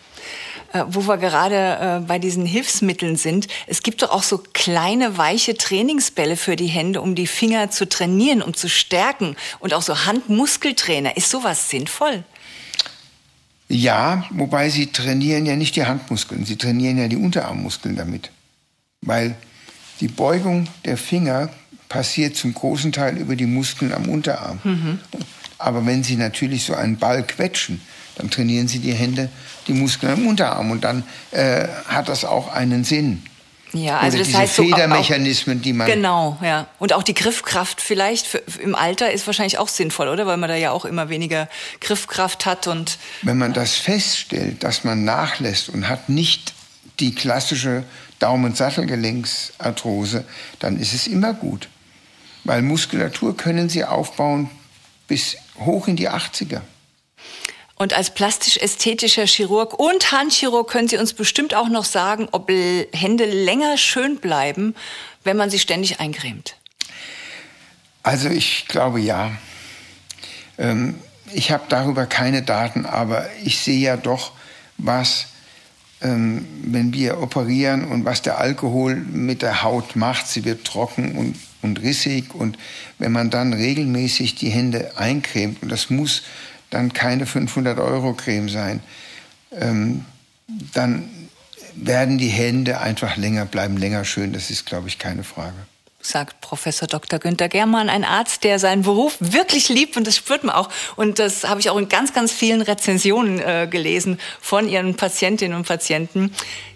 Äh, 0.75 0.85
wo 0.89 1.07
wir 1.07 1.19
gerade 1.19 2.01
äh, 2.03 2.05
bei 2.05 2.19
diesen 2.19 2.45
Hilfsmitteln 2.45 3.17
sind, 3.17 3.47
es 3.69 3.83
gibt 3.83 4.03
doch 4.03 4.11
auch 4.11 4.25
so 4.25 4.43
kleine 4.53 5.17
weiche 5.17 5.57
Trainingsbälle 5.57 6.37
für 6.37 6.57
die 6.57 6.67
Hände, 6.67 7.01
um 7.01 7.15
die 7.15 7.29
Finger 7.29 7.71
zu 7.71 7.89
trainieren, 7.89 8.43
um 8.43 8.55
zu 8.55 8.69
stärken 8.69 9.37
und 9.61 9.73
auch 9.73 9.83
so 9.83 10.05
Handmuskeltrainer. 10.05 11.17
Ist 11.17 11.31
sowas 11.31 11.71
sinnvoll? 11.71 12.25
Ja, 13.69 14.25
wobei 14.31 14.69
sie 14.69 14.89
trainieren 14.89 15.47
ja 15.47 15.55
nicht 15.55 15.77
die 15.77 15.85
Handmuskeln, 15.85 16.45
sie 16.45 16.57
trainieren 16.57 16.99
ja 16.99 17.07
die 17.07 17.17
Unterarmmuskeln 17.17 17.95
damit. 17.95 18.31
Weil 19.01 19.37
die 20.01 20.09
Beugung 20.09 20.69
der 20.85 20.97
Finger 20.97 21.51
passiert 21.89 22.37
zum 22.37 22.53
großen 22.53 22.91
Teil 22.91 23.17
über 23.17 23.37
die 23.37 23.47
Muskeln 23.47 23.93
am 23.93 24.09
Unterarm. 24.09 24.59
Mhm. 24.65 24.99
Aber 25.59 25.85
wenn 25.87 26.03
Sie 26.03 26.17
natürlich 26.17 26.65
so 26.65 26.75
einen 26.75 26.99
Ball 26.99 27.27
quetschen, 27.27 27.81
dann 28.17 28.31
trainieren 28.31 28.69
Sie 28.69 28.79
die 28.79 28.93
Hände, 28.93 29.29
die 29.67 29.73
Muskeln 29.73 30.13
am 30.13 30.27
Unterarm 30.27 30.71
und 30.71 30.85
dann 30.85 31.05
äh, 31.31 31.67
hat 31.87 32.09
das 32.09 32.25
auch 32.25 32.53
einen 32.53 32.85
Sinn. 32.85 33.23
Ja, 33.75 33.99
also 33.99 34.17
Oder 34.17 34.19
das 34.19 34.29
diese 34.29 34.39
heißt 34.39 34.55
Federmechanismen, 34.55 35.59
so, 35.59 35.65
die 35.65 35.73
man 35.73 35.89
genau, 35.89 36.39
ja, 36.43 36.69
und 36.79 36.93
auch 36.93 37.03
die 37.03 37.15
Griffkraft 37.15 37.81
vielleicht 37.81 38.25
für, 38.27 38.39
im 38.61 38.77
Alter 38.77 39.11
ist 39.11 39.27
wahrscheinlich 39.27 39.59
auch 39.59 39.67
sinnvoll, 39.67 40.07
oder, 40.09 40.27
weil 40.27 40.37
man 40.37 40.49
da 40.49 40.55
ja 40.55 40.71
auch 40.71 40.85
immer 40.85 41.09
weniger 41.09 41.49
Griffkraft 41.81 42.47
hat 42.47 42.69
und 42.69 42.99
wenn 43.23 43.37
man 43.37 43.53
das 43.53 43.75
feststellt, 43.75 44.63
dass 44.63 44.85
man 44.85 45.03
nachlässt 45.05 45.71
und 45.71 45.89
hat 45.89 46.09
nicht 46.09 46.55
die 47.01 47.17
klassische 47.17 47.83
Daumen-Sattelgelenksarthrose, 48.21 50.25
dann 50.61 50.79
ist 50.79 50.95
es 50.95 51.09
immer 51.09 51.35
gut, 51.35 51.69
weil 52.45 52.63
Muskulatur 52.63 53.37
können 53.37 53.69
Sie 53.69 53.85
aufbauen 53.85 54.51
bis 55.09 55.37
hoch 55.59 55.89
in 55.89 55.97
die 55.97 56.09
80er. 56.09 56.61
Und 57.77 57.93
als 57.93 58.15
plastisch-ästhetischer 58.15 59.27
Chirurg 59.27 59.79
und 59.79 60.13
Handchirurg 60.13 60.71
können 60.71 60.89
Sie 60.89 60.97
uns 60.97 61.13
bestimmt 61.13 61.55
auch 61.55 61.69
noch 61.69 61.85
sagen, 61.85 62.29
ob 62.31 62.49
Hände 62.49 63.25
länger 63.25 63.77
schön 63.77 64.19
bleiben, 64.19 64.75
wenn 65.25 65.37
man 65.37 65.51
sie 65.51 65.59
ständig 65.59 65.99
eincremt. 65.99 66.57
Also 68.03 68.29
ich 68.29 68.69
glaube 68.69 69.01
ja. 69.01 69.33
Ähm, 70.59 71.01
ich 71.33 71.51
habe 71.51 71.65
darüber 71.69 72.07
keine 72.07 72.43
Daten, 72.43 72.87
aber 72.87 73.29
ich 73.43 73.59
sehe 73.59 73.81
ja 73.81 73.97
doch, 73.97 74.33
was 74.77 75.27
ähm, 76.01 76.47
wenn 76.65 76.93
wir 76.93 77.21
operieren 77.21 77.85
und 77.85 78.05
was 78.05 78.23
der 78.23 78.39
Alkohol 78.39 78.97
mit 78.97 79.43
der 79.43 79.63
Haut 79.63 79.97
macht. 79.97 80.27
Sie 80.29 80.45
wird 80.45 80.65
trocken 80.65 81.17
und, 81.17 81.37
und 81.63 81.83
rissig. 81.83 82.35
Und 82.35 82.59
wenn 82.99 83.13
man 83.13 83.31
dann 83.31 83.53
regelmäßig 83.53 84.35
die 84.35 84.51
Hände 84.51 84.99
eincremt, 84.99 85.63
und 85.63 85.71
das 85.71 85.91
muss 85.91 86.23
dann 86.71 86.93
keine 86.93 87.27
500 87.27 87.79
Euro 87.79 88.15
Creme 88.15 88.49
sein, 88.49 88.81
ähm, 89.53 90.05
dann 90.73 91.09
werden 91.77 92.19
die 92.19 92.29
Hände 92.29 92.81
einfach 92.81 93.17
länger, 93.17 93.47
bleiben 93.47 93.77
länger 93.77 94.05
schön. 94.05 94.33
Das 94.33 94.51
ist, 94.51 94.67
glaube 94.67 94.89
ich, 94.89 94.99
keine 94.99 95.25
Frage 95.25 95.55
sagt 96.07 96.41
Professor 96.41 96.87
Dr. 96.87 97.19
Günter 97.19 97.49
Germann, 97.49 97.89
ein 97.89 98.05
Arzt, 98.05 98.45
der 98.45 98.59
seinen 98.59 98.83
Beruf 98.83 99.17
wirklich 99.21 99.69
liebt 99.69 99.97
und 99.97 100.07
das 100.07 100.17
spürt 100.17 100.45
man 100.45 100.55
auch. 100.55 100.69
Und 100.97 101.19
das 101.19 101.45
habe 101.45 101.61
ich 101.61 101.71
auch 101.71 101.79
in 101.79 101.89
ganz, 101.89 102.13
ganz 102.13 102.33
vielen 102.33 102.63
Rezensionen 102.63 103.39
äh, 103.39 103.67
gelesen 103.71 104.19
von 104.41 104.69
Ihren 104.69 104.97
Patientinnen 104.97 105.57
und 105.57 105.67
Patienten. 105.67 106.33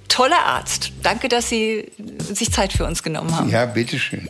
Toller 0.08 0.44
Arzt. 0.44 0.92
Danke, 1.02 1.28
dass 1.28 1.48
Sie 1.48 1.90
sich 2.18 2.50
Zeit 2.50 2.72
für 2.72 2.86
uns 2.86 3.02
genommen 3.02 3.36
haben. 3.36 3.50
Ja, 3.50 3.66
bitteschön. 3.66 4.28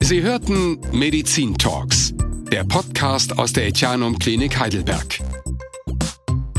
Sie 0.00 0.22
hörten 0.22 0.80
Medizin 0.90 1.56
Talks, 1.56 2.12
der 2.50 2.64
Podcast 2.64 3.38
aus 3.38 3.52
der 3.52 3.68
Etianum 3.68 4.18
Klinik 4.18 4.58
Heidelberg. 4.58 5.20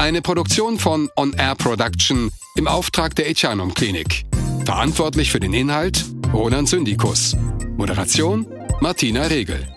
Eine 0.01 0.23
Produktion 0.23 0.79
von 0.79 1.11
On 1.15 1.31
Air 1.33 1.53
Production 1.53 2.31
im 2.55 2.67
Auftrag 2.67 3.13
der 3.13 3.29
Echanum 3.29 3.75
Klinik. 3.75 4.25
Verantwortlich 4.65 5.31
für 5.31 5.39
den 5.39 5.53
Inhalt 5.53 6.03
Roland 6.33 6.67
Syndikus. 6.67 7.37
Moderation 7.77 8.47
Martina 8.79 9.27
Regel. 9.27 9.67